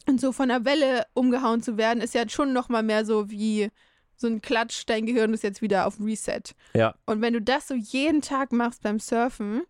[0.07, 3.29] und so von der Welle umgehauen zu werden, ist ja schon noch mal mehr so
[3.31, 3.69] wie
[4.15, 6.41] so ein Klatsch, dein Gehirn ist jetzt wieder auf Reset.
[6.75, 6.93] Ja.
[7.07, 9.63] Und wenn du das so jeden Tag machst beim Surfen,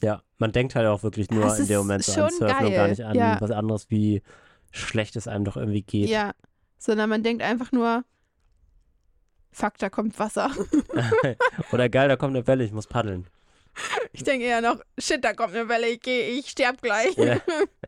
[0.00, 2.58] Ja, man denkt halt auch wirklich nur Das in dem Moment so an Surfen und
[2.58, 2.72] geil.
[2.72, 3.40] gar nicht an Ja.
[3.40, 4.22] was anderes, wie
[4.72, 6.08] schlecht es einem doch irgendwie geht.
[6.08, 6.32] ja,
[6.78, 8.04] sondern man denkt einfach nur,
[9.52, 10.50] fuck, da kommt Wasser.
[11.72, 13.26] Oder geil, da kommt eine Welle, ich muss paddeln.
[14.12, 17.16] Ich denke eher noch, shit, da kommt eine Welle, ich gehe, ich sterb gleich.
[17.16, 17.40] Ja,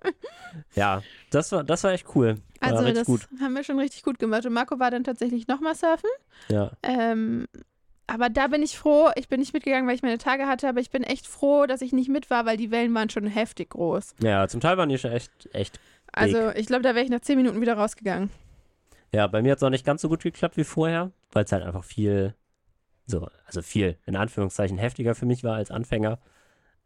[0.75, 2.37] ja das, war, das war echt cool.
[2.61, 3.29] War Also das gut.
[3.41, 4.47] haben wir schon richtig gut gemacht.
[4.47, 6.09] Und Marco war dann tatsächlich nochmal surfen.
[6.49, 6.71] Ja.
[6.83, 7.47] Ähm,
[8.07, 9.11] aber da bin ich froh.
[9.17, 11.83] Ich bin nicht mitgegangen, weil ich meine Tage hatte, aber ich bin echt froh, dass
[11.83, 14.15] ich nicht mit war, weil die Wellen waren schon heftig groß.
[14.21, 15.81] ja, zum Teil waren die schon echt, echt.
[16.15, 18.31] Also ich glaube, da wäre ich nach zehn Minuten wieder rausgegangen.
[19.13, 21.53] Ja, bei mir hat es auch nicht ganz so gut geklappt wie vorher, weil es
[21.53, 22.35] halt einfach viel,
[23.07, 26.19] so, also viel, in Anführungszeichen, heftiger für mich war als Anfänger.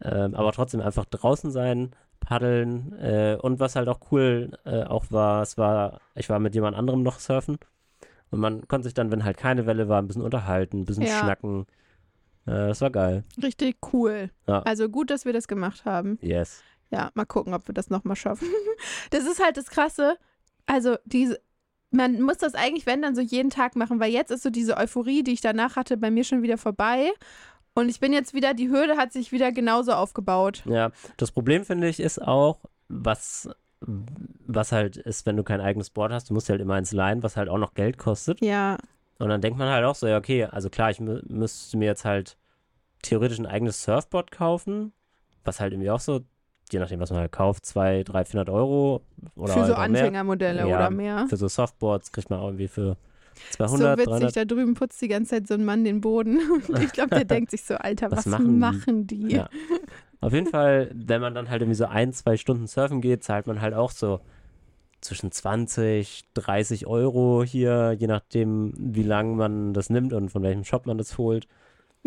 [0.03, 5.07] Ähm, aber trotzdem einfach draußen sein, paddeln äh, und was halt auch cool äh, auch
[5.11, 7.59] war, es war, ich war mit jemand anderem noch surfen
[8.31, 11.05] und man konnte sich dann, wenn halt keine Welle war, ein bisschen unterhalten, ein bisschen
[11.05, 11.19] Ja.
[11.21, 11.67] schnacken.
[12.47, 13.25] Äh, das war geil.
[13.43, 14.31] Richtig cool.
[14.47, 14.61] Ja.
[14.63, 16.19] Also gut, dass wir das gemacht haben.
[16.21, 16.63] Yes.
[16.91, 18.49] Ja, mal gucken, ob wir das nochmal schaffen.
[19.11, 20.17] das ist halt das Krasse.
[20.67, 21.41] Also diese,
[21.91, 24.77] man muss das eigentlich, wenn, dann so jeden Tag machen, weil jetzt ist so diese
[24.77, 27.11] Euphorie, die ich danach hatte, bei mir schon wieder vorbei.
[27.75, 30.63] Und ich bin jetzt wieder, die Hürde hat sich wieder genauso aufgebaut.
[30.67, 33.49] Ja, das Problem finde ich ist auch, was,
[33.81, 37.23] was halt ist, wenn du kein eigenes Board hast, du musst halt immer eins leihen,
[37.23, 38.41] was halt auch noch Geld kostet.
[38.41, 38.79] Ja,
[39.19, 41.87] Und dann denkt man halt auch so, ja, okay, also klar, ich mü müsste mir
[41.87, 42.37] jetzt halt
[43.03, 44.93] theoretisch ein eigenes Surfboard kaufen,
[45.45, 46.21] was halt irgendwie auch so,
[46.73, 49.03] je nachdem, was man halt kauft, 200, 300, 400 Euro
[49.37, 49.79] oder für so mehr.
[49.79, 51.27] Anfängermodelle Ja, oder mehr.
[51.29, 52.97] Für so Softboards kriegt man auch irgendwie für
[53.51, 54.37] So 200, witzig, 300.
[54.37, 56.41] da drüben putzt die ganze Zeit so ein Mann den Boden.
[56.69, 59.29] Und ich glaube, der denkt sich so, Alter, Was was, machen machen, die?
[59.29, 59.37] die?
[59.37, 59.49] Ja.
[60.21, 63.47] Auf jeden Fall, wenn man dann halt irgendwie so ein, zwei Stunden surfen geht, zahlt
[63.47, 64.21] man halt auch so
[65.01, 70.65] zwischen 20, 30 Euro hier, je nachdem, wie lange man das nimmt und von welchem
[70.65, 71.47] Shop man das holt.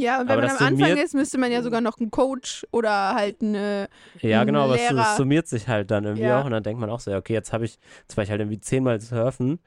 [0.02, 2.00] Ja, und wenn Aber man das am Anfang summiert- ist, müsste man ja sogar noch
[2.00, 3.88] einen Coach oder halt eine.
[4.22, 6.42] Ja, genau, aber es summiert sich halt dann irgendwie Ja.
[6.42, 8.30] auch und dann denkt man auch so, ja, okay, jetzt habe ich, jetzt war ich
[8.32, 9.60] halt irgendwie zehnmal surfen,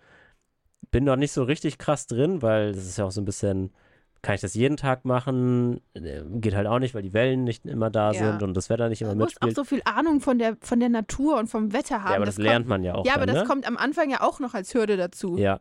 [0.90, 3.72] bin noch nicht so richtig krass drin, weil das ist ja auch so ein bisschen,
[4.22, 5.80] kann ich das jeden Tag machen?
[5.94, 8.18] Äh, Geht halt auch nicht, weil die Wellen nicht immer da Ja.
[8.30, 9.56] sind und das Wetter nicht immer Man muss auch mitspielt.
[9.56, 12.10] so viel Ahnung von der, von der Natur und vom Wetter haben.
[12.10, 13.48] ja, aber das, kommt, lernt man ja auch Ja, aber dann, das ne?
[13.48, 15.36] kommt am Anfang ja auch noch als Hürde dazu.
[15.36, 15.58] Ja.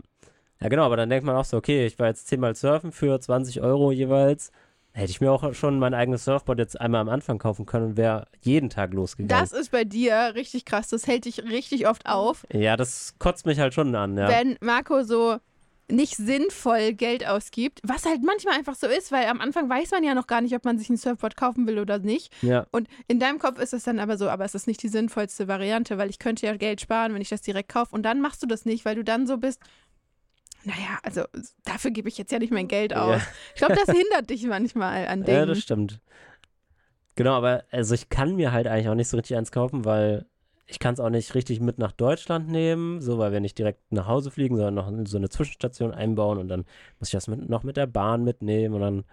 [0.61, 3.19] Ja, genau, aber dann denkt man auch so, okay, ich war jetzt zehnmal surfen für
[3.19, 4.51] 20 Euro jeweils.
[4.93, 7.97] Hätte ich mir auch schon mein eigenes Surfboard jetzt einmal am Anfang kaufen können und
[7.97, 9.43] wäre jeden Tag losgegangen.
[9.43, 10.89] Das ist bei dir richtig krass.
[10.89, 14.27] Das hält dich richtig oft auf, ja, das kotzt mich halt schon an, ja.
[14.27, 15.39] wenn Marco so
[15.89, 20.03] nicht sinnvoll Geld ausgibt, was halt manchmal einfach so ist, weil am Anfang weiß man
[20.03, 22.33] ja noch gar nicht, ob man sich ein Surfboard kaufen will oder nicht.
[22.41, 22.65] ja.
[22.71, 25.47] Und in deinem Kopf ist es dann aber so, aber es ist nicht die sinnvollste
[25.47, 27.93] Variante, weil ich könnte ja Geld sparen, wenn ich das direkt kaufe.
[27.93, 29.59] Und dann machst du das nicht, weil du dann so bist,
[30.63, 31.23] naja, also
[31.65, 33.21] dafür gebe ich jetzt ja nicht mein Geld aus.
[33.21, 33.27] Ja.
[33.53, 35.37] Ich glaube, das hindert dich manchmal an Dingen.
[35.37, 35.99] Ja, das stimmt.
[37.15, 40.25] Genau, aber also ich kann mir halt eigentlich auch nicht so richtig eins kaufen, weil
[40.65, 43.91] ich kann es auch nicht richtig mit nach Deutschland nehmen, so weil wir nicht direkt
[43.91, 46.65] nach Hause fliegen, sondern noch so eine Zwischenstation einbauen und dann
[46.99, 49.03] muss ich das mit, noch mit der Bahn mitnehmen und dann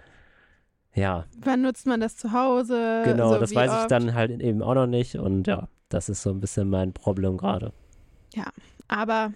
[0.93, 3.03] ja, Wann nutzt man das zu Hause?
[3.05, 3.91] genau, so das weiß ich oft?
[3.91, 7.37] dann halt eben auch noch nicht und ja, das ist so ein bisschen mein Problem
[7.37, 7.73] gerade.
[8.89, 9.33] Aber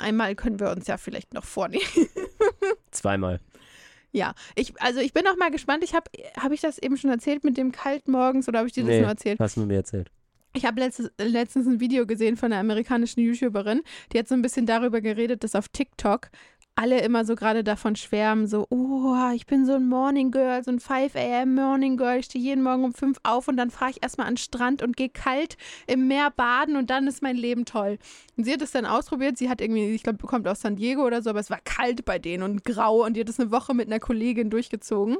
[0.00, 1.84] einmal können wir uns ja vielleicht noch vornehmen.
[2.90, 3.40] Zweimal.
[4.12, 5.84] Ja, ich, also ich bin auch mal gespannt.
[5.84, 8.74] Ich habe, habe ich das eben schon erzählt mit dem kalt morgens oder habe ich
[8.74, 9.00] dir das Nee.
[9.00, 9.38] nur erzählt?
[9.38, 10.10] Hast du mir erzählt?
[10.52, 13.82] Ich habe letztens, letztens ein Video gesehen von einer amerikanischen YouTuberin,
[14.12, 16.28] die hat so ein bisschen darüber geredet, dass auf TikTok
[16.80, 20.70] alle immer so gerade davon schwärmen, so, oh, ich bin so ein Morning Girl, so
[20.70, 21.54] ein 5 a.m.
[21.54, 24.34] Morning Girl, ich stehe jeden Morgen um 5 auf und dann fahre ich erstmal an
[24.34, 27.98] den Strand und gehe kalt im Meer baden und dann ist mein Leben toll.
[28.38, 31.04] Und sie hat es dann ausprobiert, sie hat irgendwie, ich glaube, kommt aus San Diego
[31.04, 33.50] oder so, aber es war kalt bei denen und grau und die hat es eine
[33.50, 35.18] Woche mit einer Kollegin durchgezogen.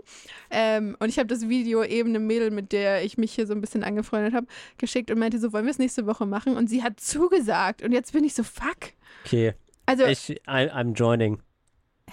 [0.51, 3.53] Ähm, und ich habe das Video eben einem Mädel, mit der ich mich hier so
[3.53, 4.47] ein bisschen angefreundet habe,
[4.79, 6.57] geschickt und meinte so, wollen wir es nächste Woche machen?
[6.57, 7.83] Und sie hat zugesagt.
[7.83, 8.95] Und jetzt bin ich so, fuck.
[9.27, 9.53] Okay,
[9.85, 11.43] Also, ich, I'm joining.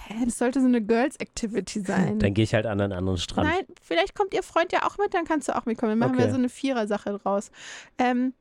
[0.06, 2.18] Hä, das sollte so eine Girls-Activity sein.
[2.18, 3.48] Dann gehe ich halt an einen anderen Strand.
[3.48, 5.90] Nein, vielleicht kommt ihr Freund ja auch mit, dann kannst du auch mitkommen.
[5.90, 6.32] Dann machen wir Okay.
[6.32, 7.50] so eine Vierer-Sache draus.
[7.98, 8.34] Ähm,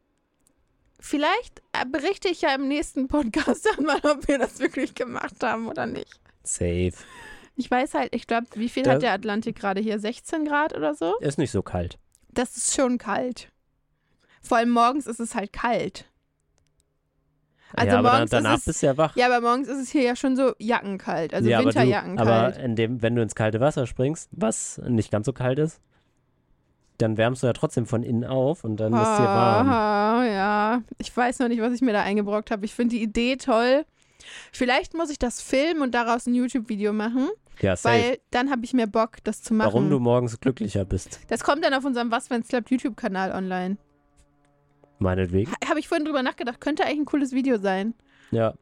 [0.99, 5.35] vielleicht äh, berichte ich ja im nächsten Podcast dann mal, ob wir das wirklich gemacht
[5.43, 6.19] haben oder nicht.
[6.43, 6.93] Safe.
[7.55, 9.99] Ich weiß halt, ich glaube, wie viel Da- hat der Atlantik gerade hier?
[9.99, 11.17] 16 Grad oder so?
[11.19, 11.97] Ist nicht so kalt.
[12.31, 13.51] Das ist schon kalt.
[14.41, 16.05] Vor allem morgens ist es halt kalt.
[17.73, 19.15] Also ja, aber dann, morgens danach ist es, bist du ja wach.
[19.15, 22.57] Ja, aber morgens ist es hier ja schon so jackenkalt, also ja, aber, du, Winterjackenkalt.
[22.57, 25.81] aber dem, wenn du ins kalte Wasser springst, was nicht ganz so kalt ist,
[26.97, 29.67] dann wärmst du ja trotzdem von innen auf und dann ist dir warm.
[29.67, 32.65] Ja, ich weiß noch nicht, was ich mir da eingebrockt habe.
[32.65, 33.85] Ich finde die Idee toll.
[34.51, 37.29] Vielleicht muss ich das filmen und daraus ein YouTube-Video machen,
[37.61, 37.95] Ja, safe.
[37.95, 39.67] weil dann habe ich mehr Bock, das zu machen.
[39.67, 43.77] Warum du morgens glücklicher bist, das kommt dann auf unserem Was, wenn's klappt YouTube-Kanal online.
[44.99, 45.51] Meinetwegen.
[45.51, 47.93] Ha- Habe ich vorhin drüber nachgedacht, könnte eigentlich ein cooles Video sein.
[48.31, 48.53] Ja,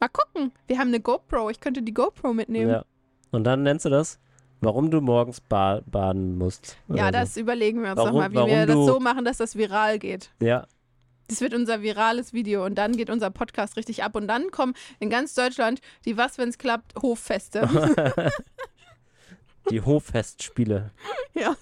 [0.00, 0.52] Mal gucken.
[0.66, 1.48] Wir haben eine GoPro.
[1.48, 2.70] Ich könnte die GoPro mitnehmen.
[2.70, 2.84] ja.
[3.30, 4.18] Und dann nennst du das,
[4.60, 6.76] warum du morgens ba baden musst.
[6.88, 7.24] Ja, oder so.
[7.24, 10.30] das überlegen wir uns nochmal, wie wir das so machen, dass das viral geht.
[10.40, 10.66] Ja,
[11.28, 14.74] Das wird unser virales Video und dann geht unser Podcast richtig ab und dann kommen
[15.00, 17.66] in ganz Deutschland die Was, wenn's klappt, Hoffeste.
[19.70, 20.90] die Hoffestspiele
[21.34, 21.56] ja.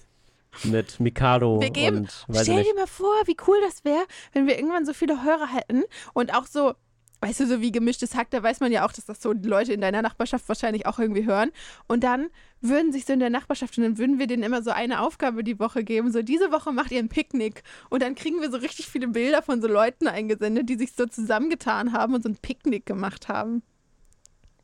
[0.63, 4.57] Mit Mikado Wir geben- und Stell dir mal vor, wie cool das wäre, wenn wir
[4.57, 5.83] irgendwann so viele Hörer hätten
[6.13, 6.73] und auch so,
[7.21, 9.47] weißt du, so wie gemischtes Hack, da weiß man ja auch, dass das so die
[9.47, 11.51] Leute in deiner Nachbarschaft wahrscheinlich auch irgendwie hören.
[11.87, 12.29] Und dann
[12.59, 15.43] würden sich so in der Nachbarschaft und dann würden wir denen immer so eine Aufgabe
[15.43, 16.11] die Woche geben.
[16.11, 17.63] So, diese Woche macht ihr ein Picknick.
[17.89, 21.05] Und dann kriegen wir so richtig viele Bilder von so Leuten eingesendet, die sich so
[21.05, 23.63] zusammengetan haben und so ein Picknick gemacht haben.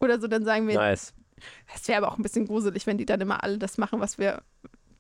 [0.02, 1.14] Oder so, dann sagen wir, Nice.
[1.74, 4.18] es wäre aber auch ein bisschen gruselig, wenn die dann immer alle das machen, was
[4.18, 4.42] wir,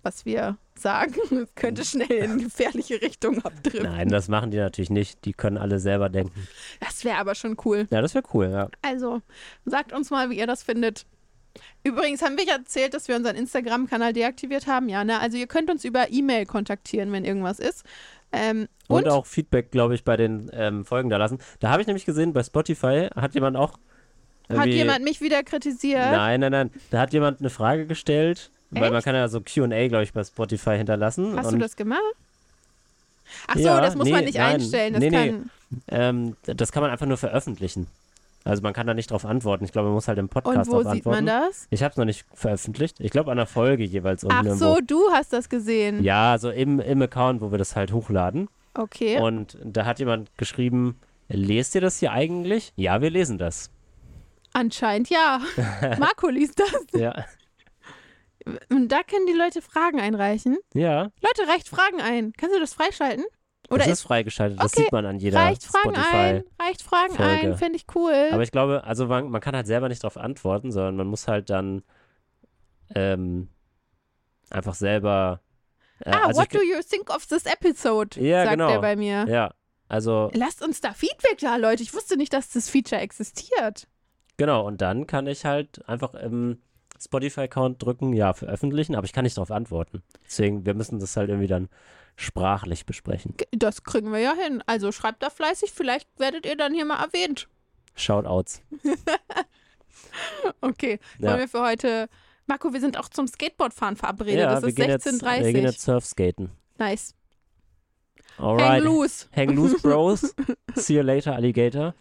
[0.03, 1.15] was wir sagen.
[1.31, 3.83] Es könnte schnell in gefährliche Richtung abdriften.
[3.83, 5.25] Nein, das machen die natürlich nicht.
[5.25, 6.47] Die können alle selber denken.
[6.79, 7.87] Das wäre aber schon cool.
[7.91, 8.69] Ja, das wäre cool, ja.
[8.81, 9.21] Also,
[9.65, 11.05] sagt uns mal, wie ihr das findet.
[11.83, 14.89] Übrigens haben wir ja erzählt, dass wir unseren Instagram-Kanal deaktiviert haben.
[14.89, 15.19] Ja, ne?
[15.19, 17.83] Also ihr könnt uns über E-Mail kontaktieren, wenn irgendwas ist.
[18.31, 21.39] Ähm, Und, und, auch Feedback, glaube ich, bei den ähm, Folgen da lassen.
[21.59, 23.79] Da habe ich nämlich gesehen, bei Spotify hat jemand auch.
[24.49, 26.11] hat jemand mich wieder kritisiert?
[26.11, 26.71] Nein, nein, nein.
[26.91, 28.91] Da hat jemand eine Frage gestellt, weil Echt?
[28.93, 31.35] man kann ja so QA, glaube ich, bei Spotify hinterlassen.
[31.37, 32.01] Hast und, du das gemacht?
[33.47, 34.55] Ach so, Ja, das muss nee, man nicht nein.
[34.55, 34.93] einstellen.
[34.93, 35.29] Das Nee, nee.
[35.31, 35.49] kann,
[35.87, 37.87] Ähm, das kann man einfach nur veröffentlichen.
[38.45, 39.65] Also man kann da nicht drauf antworten.
[39.65, 41.25] Ich glaube, man muss halt im Und Podcast wo drauf sieht antworten.
[41.25, 41.67] man das?
[41.69, 42.99] Ich habe es noch nicht veröffentlicht.
[42.99, 44.55] Ich glaube, an der Folge jeweils Ach irgendwo.
[44.75, 46.03] so, du hast das gesehen.
[46.03, 48.47] Ja, so im, im Account, wo wir das halt hochladen.
[48.73, 49.19] Okay.
[49.19, 50.97] Und da hat jemand geschrieben,
[51.27, 52.71] lest ihr das hier eigentlich?
[52.77, 53.69] Ja, wir lesen das.
[54.53, 55.41] Anscheinend ja.
[55.99, 56.99] Marco liest das.
[56.99, 57.25] Ja.
[58.69, 60.57] Und da können die Leute Fragen einreichen.
[60.73, 62.33] Ja, Leute, reicht Fragen ein.
[62.37, 63.25] Kannst du das freischalten?
[63.69, 64.59] Oder das ist ist freigeschaltet.
[64.59, 66.15] Das Okay, sieht man an jeder reicht Fragen Spotify.
[66.15, 67.31] ein, reicht Fragen Folge.
[67.31, 68.29] ein, finde ich cool.
[68.31, 71.27] Aber ich glaube, also man, man kann halt selber nicht darauf antworten, sondern man muss
[71.27, 71.83] halt dann
[72.95, 73.49] ähm,
[74.49, 75.41] einfach selber.
[75.99, 78.19] Äh, ah, also what do you think of this episode?
[78.19, 78.69] Ja, sagt genau.
[78.69, 79.27] er bei mir.
[79.27, 79.53] Ja,
[79.87, 81.83] also Lasst uns da Feedback da, Leute.
[81.83, 83.87] Ich wusste nicht, dass das Feature existiert.
[84.37, 84.65] genau.
[84.65, 86.61] Und dann kann ich halt einfach im
[87.01, 90.03] Spotify-Account drücken, ja, veröffentlichen, aber ich kann nicht darauf antworten.
[90.25, 91.69] Deswegen, wir müssen das halt irgendwie dann
[92.15, 93.35] sprachlich besprechen.
[93.51, 94.61] Das kriegen wir ja hin.
[94.67, 97.47] Also schreibt da fleißig, vielleicht werdet ihr dann hier mal erwähnt.
[97.95, 98.61] Shoutouts.
[100.61, 101.29] Okay, Ja.
[101.29, 102.07] wollen wir für heute.
[102.47, 104.39] Marco, wir sind auch zum Skateboardfahren verabredet.
[104.39, 106.51] Ja, das ist gehen, jetzt, 16.30 wir gehen jetzt Surfskaten.
[106.77, 107.13] Nice.
[108.37, 108.61] Alright.
[108.69, 109.27] Hang loose.
[109.35, 110.33] Hang loose, Bros.
[110.75, 111.93] See you later, Alligator.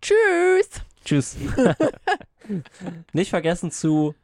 [0.00, 0.70] Tschüss.
[1.04, 1.36] Tschüss.
[3.12, 4.14] Nicht vergessen zu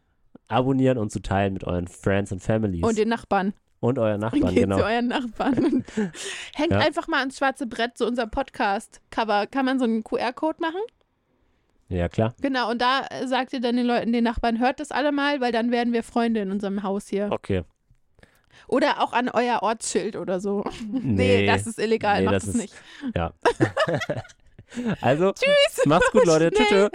[0.47, 2.83] abonnieren und zu teilen mit euren Friends and Families.
[2.83, 3.53] Und den Nachbarn.
[3.81, 4.77] und euren Nachbarn, Geht genau.
[4.79, 5.85] zu euren Nachbarn.
[6.55, 6.79] Hängt Ja.
[6.79, 9.47] einfach mal ans schwarze Brett, so unser Podcast-Cover.
[9.47, 10.81] Kann man so einen QR-Code machen?
[11.91, 12.35] Ja, klar.
[12.43, 15.41] Genau, und da äh, sagt ihr dann den Leuten, den Nachbarn, hört das alle mal,
[15.41, 17.29] weil dann werden wir Freunde in unserem Haus hier.
[17.31, 17.62] Okay.
[18.66, 20.64] Oder auch an euer Ortsschild oder so.
[20.91, 21.47] Nee, Nee.
[21.47, 22.75] das ist illegal, Nee, macht das es ist- nicht.
[25.01, 25.87] Also, Tschüss.
[25.87, 26.51] Macht's gut, Leute.
[26.51, 26.91] Tschüss.